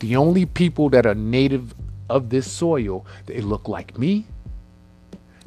The 0.00 0.16
only 0.16 0.44
people 0.44 0.90
that 0.90 1.06
are 1.06 1.14
native 1.14 1.74
of 2.10 2.28
this 2.28 2.50
soil, 2.50 3.06
they 3.24 3.40
look 3.40 3.66
like 3.66 3.98
me. 3.98 4.26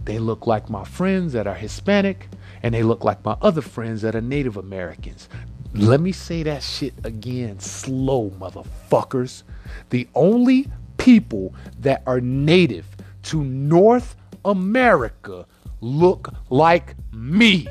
They 0.06 0.18
look 0.18 0.48
like 0.48 0.70
my 0.70 0.84
friends 0.84 1.34
that 1.34 1.46
are 1.46 1.54
Hispanic, 1.54 2.30
and 2.64 2.74
they 2.74 2.82
look 2.82 3.04
like 3.04 3.24
my 3.24 3.38
other 3.42 3.62
friends 3.62 4.02
that 4.02 4.16
are 4.16 4.22
Native 4.22 4.58
Americans. 4.58 5.30
Let 5.76 6.02
me 6.02 6.12
say 6.12 6.44
that 6.44 6.64
shit 6.64 6.94
again, 7.04 7.60
slow 7.60 8.32
motherfuckers. 8.40 9.44
The 9.92 10.08
only 10.14 10.68
people 10.98 11.54
that 11.80 12.04
are 12.06 12.22
native 12.22 12.86
to 13.24 13.44
North 13.44 14.16
America 14.46 15.46
look 15.82 16.34
like 16.50 16.96
me. 17.12 17.68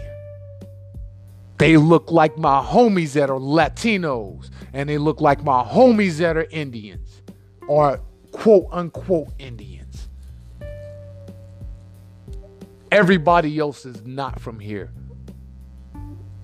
They 1.59 1.77
look 1.77 2.11
like 2.11 2.37
my 2.37 2.61
homies 2.61 3.13
that 3.13 3.31
are 3.31 3.39
Latinos, 3.39 4.51
and 4.73 4.89
they 4.89 4.99
look 4.99 5.21
like 5.21 5.45
my 5.45 5.63
homies 5.63 6.19
that 6.19 6.37
are 6.37 6.47
Indians, 6.51 7.23
or 7.69 8.01
quote 8.33 8.67
unquote 8.73 9.29
Indians. 9.39 10.09
Everybody 12.91 13.59
else 13.59 13.87
is 13.87 14.05
not 14.05 14.41
from 14.41 14.59
here. 14.59 14.93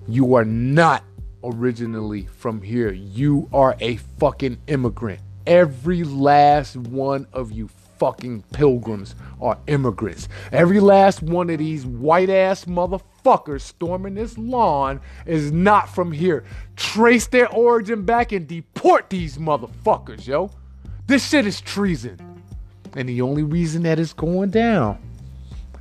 You 0.07 0.35
are 0.35 0.45
not 0.45 1.03
originally 1.43 2.25
from 2.25 2.61
here. 2.61 2.91
You 2.91 3.49
are 3.53 3.75
a 3.79 3.97
fucking 3.97 4.59
immigrant. 4.67 5.19
Every 5.45 6.03
last 6.03 6.75
one 6.75 7.27
of 7.33 7.51
you 7.51 7.67
fucking 7.99 8.43
pilgrims 8.53 9.13
are 9.41 9.57
immigrants. 9.67 10.27
Every 10.51 10.79
last 10.79 11.21
one 11.21 11.49
of 11.49 11.59
these 11.59 11.85
white 11.85 12.29
ass 12.29 12.65
motherfuckers 12.65 13.61
storming 13.61 14.15
this 14.15 14.37
lawn 14.37 15.01
is 15.25 15.51
not 15.51 15.93
from 15.93 16.11
here. 16.11 16.43
Trace 16.75 17.27
their 17.27 17.49
origin 17.49 18.03
back 18.05 18.31
and 18.31 18.47
deport 18.47 19.09
these 19.09 19.37
motherfuckers, 19.37 20.25
yo. 20.25 20.49
This 21.07 21.27
shit 21.27 21.45
is 21.45 21.61
treason. 21.61 22.19
And 22.95 23.07
the 23.07 23.21
only 23.21 23.43
reason 23.43 23.83
that 23.83 23.99
it's 23.99 24.13
going 24.13 24.49
down, 24.49 24.97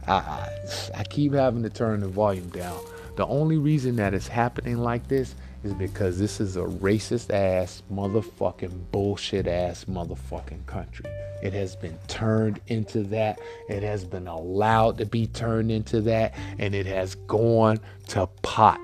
I, 0.06 0.14
I, 0.14 0.58
I 0.96 1.04
keep 1.04 1.32
having 1.32 1.62
to 1.62 1.70
turn 1.70 2.00
the 2.00 2.08
volume 2.08 2.50
down. 2.50 2.78
The 3.16 3.26
only 3.26 3.56
reason 3.56 3.96
that 3.96 4.14
it's 4.14 4.28
happening 4.28 4.78
like 4.78 5.08
this 5.08 5.34
is 5.64 5.74
because 5.74 6.18
this 6.18 6.40
is 6.40 6.56
a 6.56 6.62
racist 6.62 7.32
ass, 7.32 7.82
motherfucking 7.92 8.90
bullshit 8.92 9.46
ass 9.46 9.84
motherfucking 9.84 10.64
country. 10.66 11.06
It 11.42 11.52
has 11.52 11.76
been 11.76 11.98
turned 12.06 12.60
into 12.68 13.02
that. 13.04 13.40
It 13.68 13.82
has 13.82 14.04
been 14.04 14.26
allowed 14.26 14.98
to 14.98 15.06
be 15.06 15.26
turned 15.26 15.70
into 15.70 16.00
that. 16.02 16.34
And 16.58 16.74
it 16.74 16.86
has 16.86 17.14
gone 17.14 17.78
to 18.08 18.26
pot 18.42 18.80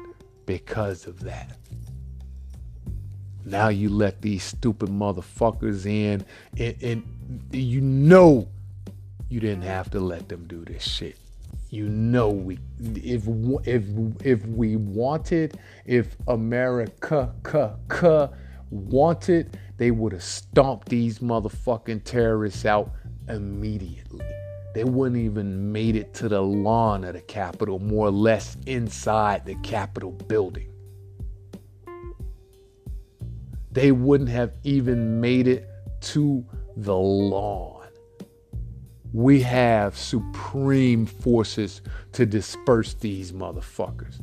because 0.47 1.07
of 1.07 1.21
that. 1.21 1.57
Now 3.45 3.69
you 3.69 3.89
let 3.89 4.23
these 4.23 4.43
stupid 4.43 4.89
motherfuckers 4.89 5.85
in, 5.85 6.25
and, 6.57 6.83
and 6.83 7.43
you 7.53 7.81
know 7.81 8.49
you 9.29 9.39
didn't 9.39 9.63
have 9.63 9.91
to 9.91 10.01
let 10.01 10.29
them 10.29 10.47
do 10.47 10.65
this 10.65 10.83
shit 10.83 11.19
you 11.75 11.89
know 11.89 12.31
we 12.31 12.57
if 12.95 13.25
if 13.65 13.85
if 14.25 14.47
we 14.47 14.77
wanted 14.77 15.59
if 15.85 16.17
America 16.29 17.35
ka, 17.43 17.75
ka, 17.89 18.29
wanted 18.71 19.59
they 19.77 19.91
would 19.91 20.13
have 20.13 20.23
stomped 20.23 20.89
these 20.89 21.19
motherfucking 21.19 22.05
terrorists 22.05 22.65
out 22.65 22.93
immediately. 23.29 24.25
They 24.73 24.85
wouldn't 24.85 25.21
even 25.21 25.73
made 25.73 25.97
it 25.97 26.15
to 26.15 26.29
the 26.29 26.43
lawn 26.43 27.03
of 27.03 27.15
the 27.15 27.21
capitol 27.21 27.81
more 27.81 28.07
or 28.07 28.13
less 28.13 28.57
inside 28.67 29.45
the 29.45 29.57
capitol 29.57 30.13
building. 30.13 30.71
They 33.73 33.91
wouldn't 33.91 34.31
have 34.31 34.53
even 34.63 35.21
made 35.21 35.49
it 35.49 35.69
to 36.03 36.45
the 36.77 36.95
lawn 36.95 37.74
we 39.15 39.41
have 39.41 39.97
supreme 39.97 41.07
forces 41.07 41.83
to 42.11 42.27
disperse 42.27 42.95
these 42.95 43.31
motherfuckers. 43.31 44.21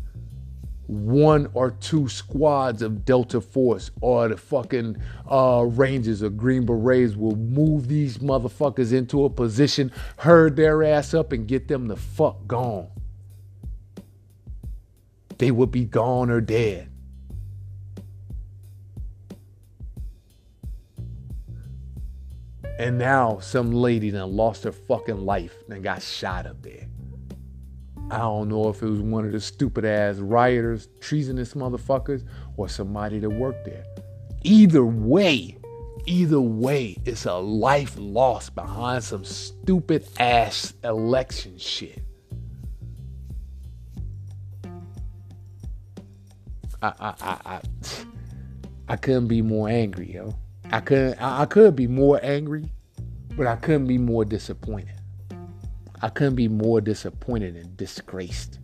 One 0.87 1.49
or 1.53 1.71
two 1.71 2.09
squads 2.09 2.81
of 2.81 3.05
Delta 3.05 3.39
Force 3.39 3.91
or 4.01 4.27
the 4.27 4.35
fucking 4.35 4.97
uh, 5.31 5.63
Rangers 5.65 6.21
or 6.21 6.29
Green 6.29 6.65
Berets 6.65 7.15
will 7.15 7.37
move 7.37 7.87
these 7.87 8.17
motherfuckers 8.17 8.91
into 8.91 9.23
a 9.23 9.29
position, 9.29 9.93
herd 10.17 10.57
their 10.57 10.83
ass 10.83 11.13
up, 11.13 11.31
and 11.31 11.47
get 11.47 11.69
them 11.69 11.87
the 11.87 11.95
fuck 11.95 12.45
gone. 12.45 12.89
They 15.37 15.51
would 15.51 15.71
be 15.71 15.85
gone 15.85 16.29
or 16.29 16.41
dead. 16.41 16.90
And 22.79 22.97
now 22.97 23.39
some 23.39 23.71
lady 23.71 24.11
done 24.11 24.35
lost 24.35 24.63
her 24.63 24.71
fucking 24.71 25.25
life 25.25 25.55
and 25.69 25.83
got 25.83 26.01
shot 26.01 26.45
up 26.45 26.61
there. 26.61 26.87
I 28.09 28.17
don't 28.17 28.49
know 28.49 28.67
if 28.67 28.81
it 28.81 28.89
was 28.89 28.99
one 28.99 29.25
of 29.25 29.31
the 29.31 29.39
stupid 29.39 29.85
ass 29.85 30.17
rioters, 30.17 30.89
treasonous 30.99 31.53
motherfuckers, 31.53 32.25
or 32.57 32.67
somebody 32.67 33.19
that 33.19 33.29
worked 33.29 33.63
there. 33.63 33.85
Either 34.43 34.83
way, 34.83 35.57
either 36.05 36.41
way, 36.41 36.97
it's 37.05 37.25
a 37.25 37.35
life 37.35 37.95
lost 37.97 38.53
behind 38.53 39.03
some 39.03 39.23
stupid 39.23 40.05
ass 40.19 40.73
election 40.83 41.57
shit. 41.57 42.03
I 46.81 46.93
I 46.99 47.13
I 47.21 47.37
I, 47.45 47.61
I 48.89 48.95
couldn't 48.97 49.27
be 49.27 49.41
more 49.41 49.69
angry, 49.69 50.13
yo. 50.13 50.35
I 50.71 50.79
could 50.79 51.17
I 51.19 51.45
could 51.45 51.75
be 51.75 51.87
more 51.87 52.19
angry, 52.23 52.71
but 53.35 53.45
I 53.45 53.57
couldn't 53.57 53.87
be 53.87 53.97
more 53.97 54.23
disappointed. 54.23 54.95
I 56.01 56.09
couldn't 56.09 56.35
be 56.35 56.47
more 56.47 56.81
disappointed 56.81 57.55
and 57.55 57.75
disgraced. 57.77 58.59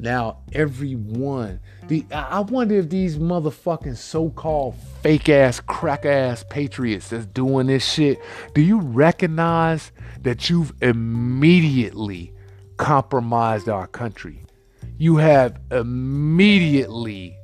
Now 0.00 0.38
everyone, 0.52 1.60
the 1.86 2.04
I 2.12 2.40
wonder 2.40 2.74
if 2.74 2.90
these 2.90 3.18
motherfucking 3.18 3.96
so-called 3.96 4.74
fake 5.00 5.28
ass 5.28 5.60
crack 5.60 6.04
ass 6.04 6.44
patriots 6.50 7.10
that's 7.10 7.26
doing 7.26 7.68
this 7.68 7.88
shit, 7.88 8.18
do 8.52 8.60
you 8.60 8.80
recognize 8.80 9.92
that 10.22 10.50
you've 10.50 10.72
immediately 10.82 12.32
compromised 12.78 13.68
our 13.68 13.86
country? 13.86 14.44
You 14.98 15.18
have 15.18 15.60
immediately 15.70 17.36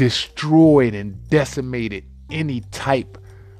destroyed 0.00 0.94
and 0.94 1.28
decimated 1.28 2.02
any 2.30 2.62
type 2.70 3.18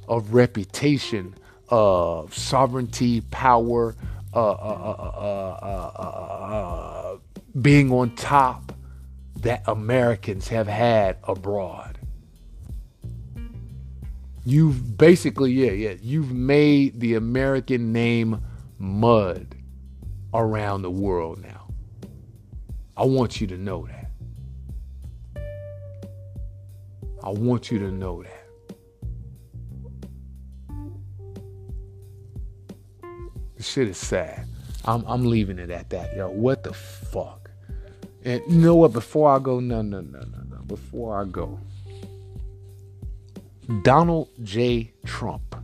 of 0.09 0.33
reputation 0.33 1.35
of 1.69 2.35
sovereignty, 2.35 3.21
power, 3.21 3.95
uh, 4.33 4.51
uh, 4.51 5.51
uh, 5.99 7.19
being 7.61 7.93
on 7.93 8.17
top 8.17 8.73
that 9.37 9.63
Americans 9.67 10.49
have 10.49 10.67
had 10.67 11.19
abroad. 11.25 11.99
You've 14.43 14.97
basically, 14.97 15.53
yeah, 15.53 15.73
yeah, 15.73 15.95
you've 16.01 16.33
made 16.33 17.01
the 17.01 17.17
American 17.17 17.93
name 17.93 18.43
mud 18.79 19.57
around 20.33 20.81
the 20.81 20.91
world 20.91 21.43
now. 21.43 21.69
I 22.97 23.05
want 23.05 23.43
you 23.43 23.47
to 23.49 23.59
know 23.59 23.87
that. 23.89 24.00
I 27.23 27.31
want 27.31 27.71
you 27.71 27.79
to 27.81 27.91
know 27.91 28.23
that. 28.23 28.47
This 33.57 33.69
shit 33.69 33.89
is 33.89 33.99
sad. 33.99 34.47
I'm 34.87 35.05
I'm 35.07 35.27
leaving 35.27 35.59
it 35.59 35.71
at 35.71 35.91
that, 35.91 36.17
yo. 36.17 36.31
What 36.31 36.65
the 36.65 36.73
fuck? 36.73 37.51
And 38.25 38.43
you 38.49 38.59
know 38.59 38.75
what? 38.75 38.93
Before 38.93 39.31
I 39.31 39.39
go, 39.39 39.61
no, 39.61 39.83
no, 39.83 40.01
no, 40.01 40.21
no, 40.21 40.43
no. 40.49 40.57
Before 40.67 41.21
I 41.21 41.25
go, 41.25 41.59
Donald 43.83 44.29
J. 44.43 44.93
Trump. 45.05 45.57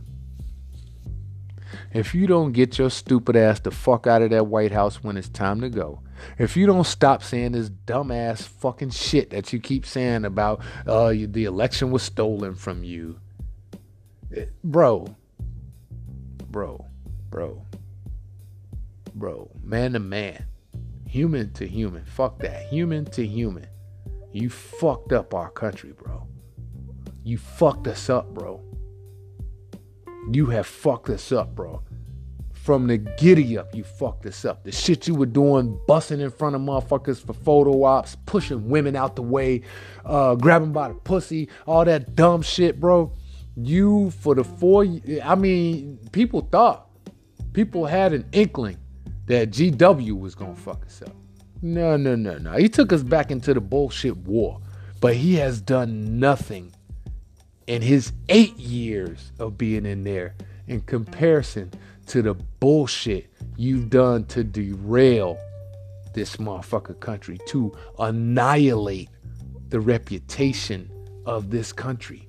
If 1.93 2.13
you 2.13 2.27
don't 2.27 2.51
get 2.51 2.77
your 2.77 2.89
stupid 2.89 3.35
ass 3.35 3.59
the 3.59 3.71
fuck 3.71 4.05
out 4.07 4.21
of 4.21 4.29
that 4.29 4.45
White 4.47 4.71
House 4.71 5.03
when 5.03 5.17
it's 5.17 5.29
time 5.29 5.61
to 5.61 5.69
go, 5.69 6.01
if 6.37 6.57
you 6.57 6.65
don't 6.65 6.85
stop 6.85 7.23
saying 7.23 7.53
this 7.53 7.69
dumbass 7.69 8.41
fucking 8.41 8.91
shit 8.91 9.29
that 9.31 9.53
you 9.53 9.59
keep 9.59 9.85
saying 9.85 10.25
about 10.25 10.61
uh, 10.85 11.09
the 11.09 11.45
election 11.45 11.91
was 11.91 12.03
stolen 12.03 12.55
from 12.55 12.83
you, 12.83 13.19
it, 14.31 14.39
eh, 14.39 14.45
bro, 14.63 15.15
bro, 16.49 16.85
bro, 17.29 17.65
bro, 19.15 19.49
man 19.63 19.93
to 19.93 19.99
man, 19.99 20.45
human 21.07 21.51
to 21.53 21.67
human, 21.67 22.05
fuck 22.05 22.39
that, 22.39 22.67
human 22.67 23.05
to 23.05 23.25
human, 23.25 23.67
you 24.31 24.49
fucked 24.49 25.13
up 25.13 25.33
our 25.33 25.49
country, 25.49 25.91
bro. 25.91 26.27
You 27.23 27.37
fucked 27.37 27.87
us 27.87 28.09
up, 28.09 28.33
bro. 28.33 28.61
You 30.31 30.45
have 30.47 30.67
fucked 30.67 31.09
us 31.09 31.31
up, 31.31 31.55
bro 31.55 31.81
from 32.67 32.85
the 32.85 32.97
giddy 32.97 33.57
up, 33.57 33.73
you 33.73 33.81
fucked 33.81 34.23
this 34.23 34.43
up. 34.43 34.65
The 34.65 34.73
shit 34.73 35.07
you 35.07 35.15
were 35.15 35.25
doing, 35.25 35.79
busting 35.87 36.19
in 36.19 36.29
front 36.29 36.53
of 36.53 36.61
motherfuckers 36.61 37.25
for 37.25 37.31
photo 37.31 37.83
ops, 37.83 38.17
pushing 38.25 38.67
women 38.67 38.93
out 38.93 39.15
the 39.15 39.21
way, 39.21 39.61
uh, 40.03 40.35
grabbing 40.35 40.73
by 40.73 40.89
the 40.89 40.95
pussy, 40.95 41.47
all 41.65 41.85
that 41.85 42.13
dumb 42.13 42.41
shit, 42.41 42.77
bro. 42.77 43.13
You 43.55 44.11
for 44.11 44.35
the 44.35 44.43
four, 44.43 44.85
I 45.23 45.35
mean, 45.35 45.97
people 46.11 46.41
thought, 46.41 46.89
people 47.53 47.85
had 47.85 48.11
an 48.11 48.25
inkling 48.33 48.79
that 49.27 49.51
GW 49.51 50.19
was 50.19 50.35
gonna 50.35 50.53
fuck 50.53 50.85
us 50.85 51.01
up. 51.01 51.15
No, 51.61 51.95
no, 51.95 52.17
no, 52.17 52.37
no. 52.37 52.51
He 52.57 52.67
took 52.67 52.91
us 52.91 53.01
back 53.01 53.31
into 53.31 53.53
the 53.53 53.61
bullshit 53.61 54.17
war, 54.17 54.59
but 54.99 55.15
he 55.15 55.35
has 55.35 55.61
done 55.61 56.19
nothing 56.19 56.73
in 57.65 57.81
his 57.81 58.11
eight 58.27 58.57
years 58.57 59.31
of 59.39 59.57
being 59.57 59.85
in 59.85 60.03
there 60.03 60.35
in 60.67 60.81
comparison 60.81 61.71
to 62.07 62.21
the 62.21 62.33
bullshit 62.33 63.31
you've 63.57 63.89
done 63.89 64.25
to 64.25 64.43
derail 64.43 65.37
this 66.13 66.37
motherfucker 66.37 66.99
country, 66.99 67.37
to 67.47 67.71
annihilate 67.99 69.09
the 69.69 69.79
reputation 69.79 70.89
of 71.25 71.49
this 71.51 71.71
country. 71.71 72.27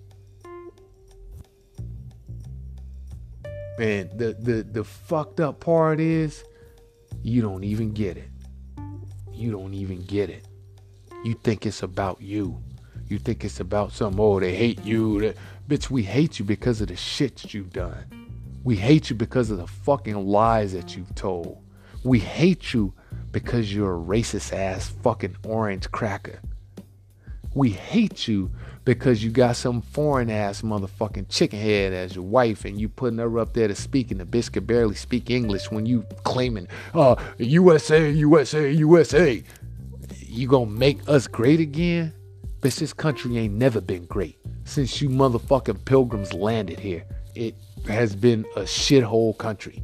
And 3.78 4.10
the, 4.18 4.36
the, 4.38 4.66
the 4.70 4.84
fucked 4.84 5.40
up 5.40 5.60
part 5.60 6.00
is 6.00 6.44
you 7.22 7.40
don't 7.40 7.62
even 7.62 7.92
get 7.92 8.16
it. 8.16 8.28
You 9.32 9.52
don't 9.52 9.72
even 9.72 10.02
get 10.02 10.30
it. 10.30 10.46
You 11.24 11.34
think 11.34 11.64
it's 11.64 11.82
about 11.82 12.20
you. 12.20 12.60
You 13.06 13.18
think 13.18 13.44
it's 13.44 13.60
about 13.60 13.92
some, 13.92 14.18
oh, 14.18 14.40
they 14.40 14.54
hate 14.54 14.84
you. 14.84 15.32
Bitch, 15.68 15.90
we 15.90 16.02
hate 16.02 16.38
you 16.38 16.44
because 16.44 16.80
of 16.80 16.88
the 16.88 16.96
shit 16.96 17.54
you've 17.54 17.72
done. 17.72 18.17
We 18.68 18.76
hate 18.76 19.08
you 19.08 19.16
because 19.16 19.50
of 19.50 19.56
the 19.56 19.66
fucking 19.66 20.26
lies 20.26 20.74
that 20.74 20.94
you've 20.94 21.14
told. 21.14 21.56
We 22.04 22.18
hate 22.18 22.74
you 22.74 22.92
because 23.32 23.72
you're 23.72 23.96
a 23.96 23.98
racist 23.98 24.52
ass 24.52 24.90
fucking 25.02 25.36
orange 25.42 25.90
cracker. 25.90 26.42
We 27.54 27.70
hate 27.70 28.28
you 28.28 28.50
because 28.84 29.24
you 29.24 29.30
got 29.30 29.56
some 29.56 29.80
foreign 29.80 30.28
ass 30.28 30.60
motherfucking 30.60 31.30
chicken 31.30 31.58
head 31.58 31.94
as 31.94 32.14
your 32.14 32.26
wife 32.26 32.66
and 32.66 32.78
you 32.78 32.90
putting 32.90 33.18
her 33.20 33.38
up 33.38 33.54
there 33.54 33.68
to 33.68 33.74
speak 33.74 34.10
and 34.10 34.20
the 34.20 34.26
bitch 34.26 34.52
can 34.52 34.66
barely 34.66 34.96
speak 34.96 35.30
English 35.30 35.70
when 35.70 35.86
you 35.86 36.02
claiming, 36.24 36.68
uh, 36.92 37.16
USA, 37.38 38.10
USA, 38.10 38.70
USA. 38.70 39.42
You 40.26 40.46
gonna 40.46 40.66
make 40.66 41.08
us 41.08 41.26
great 41.26 41.60
again? 41.60 42.12
Bitch, 42.60 42.80
this 42.80 42.92
country 42.92 43.38
ain't 43.38 43.54
never 43.54 43.80
been 43.80 44.04
great. 44.04 44.38
Since 44.64 45.00
you 45.00 45.08
motherfucking 45.08 45.86
pilgrims 45.86 46.34
landed 46.34 46.78
here, 46.78 47.06
it 47.34 47.54
has 47.86 48.14
been 48.14 48.44
a 48.56 48.62
shithole 48.62 49.36
country. 49.36 49.82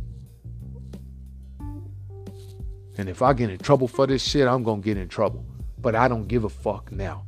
And 2.97 3.09
if 3.09 3.23
I 3.23 3.33
get 3.33 3.51
in 3.51 3.59
trouble 3.59 3.89
for 3.89 4.07
this 4.07 4.23
shit, 4.23 4.47
I'm 4.47 4.63
gonna 4.63 4.81
get 4.81 4.97
in 4.97 5.09
trouble. 5.09 5.45
But 5.79 5.95
I 5.95 6.09
don't 6.09 6.29
give 6.29 6.45
a 6.45 6.49
fuck 6.49 6.93
now. 6.93 7.25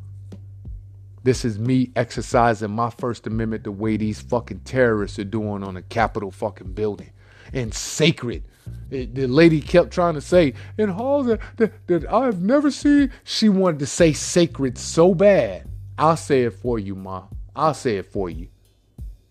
This 1.23 1.45
is 1.45 1.59
me 1.59 1.91
exercising 1.97 2.71
my 2.71 2.89
First 2.91 3.27
Amendment 3.27 3.65
the 3.65 3.73
way 3.73 3.97
these 3.97 4.21
fucking 4.21 4.61
terrorists 4.61 5.19
are 5.19 5.25
doing 5.25 5.65
on 5.65 5.77
a 5.77 5.83
Capitol 5.83 6.31
fucking 6.31 6.73
building. 6.73 7.11
And 7.53 7.75
sacred. 7.75 8.45
It, 8.91 9.15
the 9.15 9.27
lady 9.27 9.61
kept 9.61 9.91
trying 9.91 10.15
to 10.15 10.21
say, 10.21 10.55
in 10.79 10.89
halls 10.89 11.27
that, 11.27 11.41
that, 11.57 11.87
that 11.89 12.13
I've 12.13 12.41
never 12.41 12.71
seen. 12.71 13.11
She 13.25 13.49
wanted 13.49 13.81
to 13.81 13.87
say 13.87 14.13
sacred 14.13 14.79
so 14.79 15.15
bad. 15.15 15.69
I'll 15.99 16.17
say 16.17 16.43
it 16.43 16.53
for 16.53 16.79
you, 16.79 16.95
Ma. 16.95 17.25
I'll 17.55 17.75
say 17.75 17.97
it 17.97 18.07
for 18.07 18.31
you. 18.31 18.49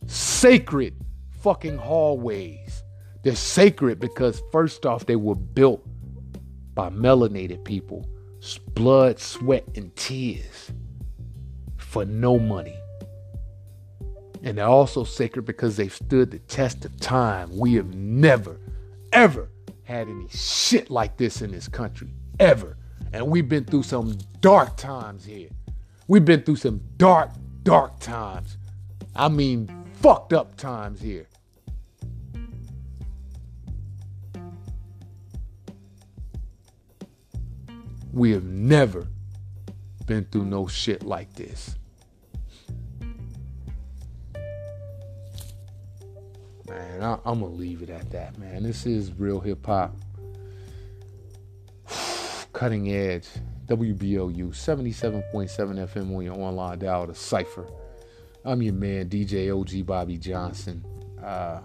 Sacred 0.07 0.95
fucking 1.45 1.77
hallways. 1.77 2.81
They're 3.21 3.35
sacred 3.35 3.99
because, 3.99 4.41
first 4.51 4.83
off, 4.83 5.05
they 5.05 5.15
were 5.15 5.35
built 5.35 5.87
by 6.73 6.89
melanated 6.89 7.63
people, 7.63 8.09
blood, 8.73 9.19
sweat, 9.19 9.63
and 9.75 9.95
tears 9.95 10.71
for 11.77 12.03
no 12.03 12.39
money. 12.39 12.75
And 14.41 14.57
they're 14.57 14.65
also 14.65 15.03
sacred 15.03 15.45
because 15.45 15.77
they've 15.77 15.93
stood 15.93 16.31
the 16.31 16.39
test 16.39 16.83
of 16.83 16.99
time. 16.99 17.55
We 17.55 17.75
have 17.75 17.93
never, 17.93 18.59
ever 19.13 19.47
had 19.83 20.07
any 20.07 20.27
shit 20.29 20.89
like 20.89 21.15
this 21.17 21.43
in 21.43 21.51
this 21.51 21.67
country. 21.67 22.11
Ever. 22.39 22.75
And 23.13 23.27
we've 23.27 23.47
been 23.47 23.65
through 23.65 23.83
some 23.83 24.17
dark 24.39 24.77
times 24.77 25.23
here. 25.23 25.49
We've 26.07 26.25
been 26.25 26.41
through 26.41 26.55
some 26.55 26.81
dark, 26.97 27.29
dark 27.61 27.99
times. 27.99 28.57
I 29.15 29.29
mean, 29.29 29.69
fucked 30.01 30.33
up 30.33 30.57
times 30.57 30.99
here. 30.99 31.27
We 38.15 38.31
have 38.31 38.45
never 38.45 39.05
been 40.05 40.23
through 40.31 40.45
no 40.45 40.67
shit 40.67 41.03
like 41.03 41.33
this. 41.33 41.75
Man, 46.65 47.03
I, 47.03 47.13
am 47.25 47.41
gonna 47.41 47.47
leave 47.47 47.81
it 47.81 47.89
at 47.89 48.09
that, 48.11 48.37
man. 48.37 48.63
This 48.63 48.85
is 48.85 49.11
real 49.11 49.41
hip 49.41 49.65
hop. 49.65 49.97
Cutting 52.53 52.89
edge. 52.89 53.27
WBLU 53.67 54.47
77.7 54.51 55.49
FM 55.49 56.15
on 56.15 56.23
your 56.23 56.35
online 56.35 56.79
dial, 56.79 57.07
the 57.07 57.15
Cypher. 57.15 57.67
I'm 58.45 58.61
your 58.61 58.75
man, 58.75 59.09
DJ 59.09 59.51
OG 59.51 59.85
Bobby 59.85 60.17
Johnson. 60.17 60.85
Uh, 61.21 61.59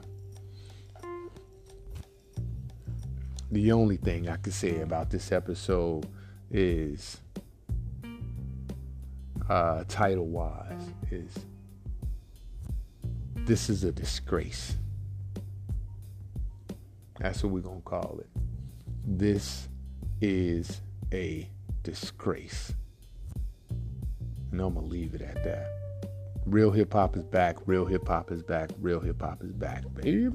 the 3.53 3.71
only 3.71 3.99
thing 3.99 4.29
I 4.29 4.37
can 4.37 4.51
say 4.51 4.81
about 4.81 5.11
this 5.11 5.31
episode 5.31 6.09
is 6.51 7.21
uh, 9.49 9.85
title 9.89 10.27
wise 10.27 10.83
is 11.11 11.35
this 13.35 13.69
is 13.69 13.85
a 13.85 13.93
disgrace. 13.93 14.77
That's 17.19 17.43
what 17.43 17.53
we're 17.53 17.61
going 17.61 17.81
to 17.81 17.85
call 17.85 18.21
it. 18.21 18.29
This 19.05 19.69
is 20.21 20.81
a 21.13 21.49
disgrace. 21.83 22.73
And 24.53 24.61
I'm 24.61 24.75
going 24.75 24.87
to 24.87 24.93
leave 24.93 25.15
it 25.15 25.23
at 25.23 25.43
that. 25.45 25.67
Real 26.47 26.71
hip 26.71 26.93
hop 26.93 27.17
is 27.17 27.25
back. 27.25 27.57
Real 27.67 27.85
hip 27.85 28.07
hop 28.09 28.31
is 28.31 28.43
back. 28.43 28.71
Real 28.81 29.01
hip 29.01 29.21
hop 29.21 29.43
is 29.43 29.53
back, 29.53 29.85
baby. 29.95 30.29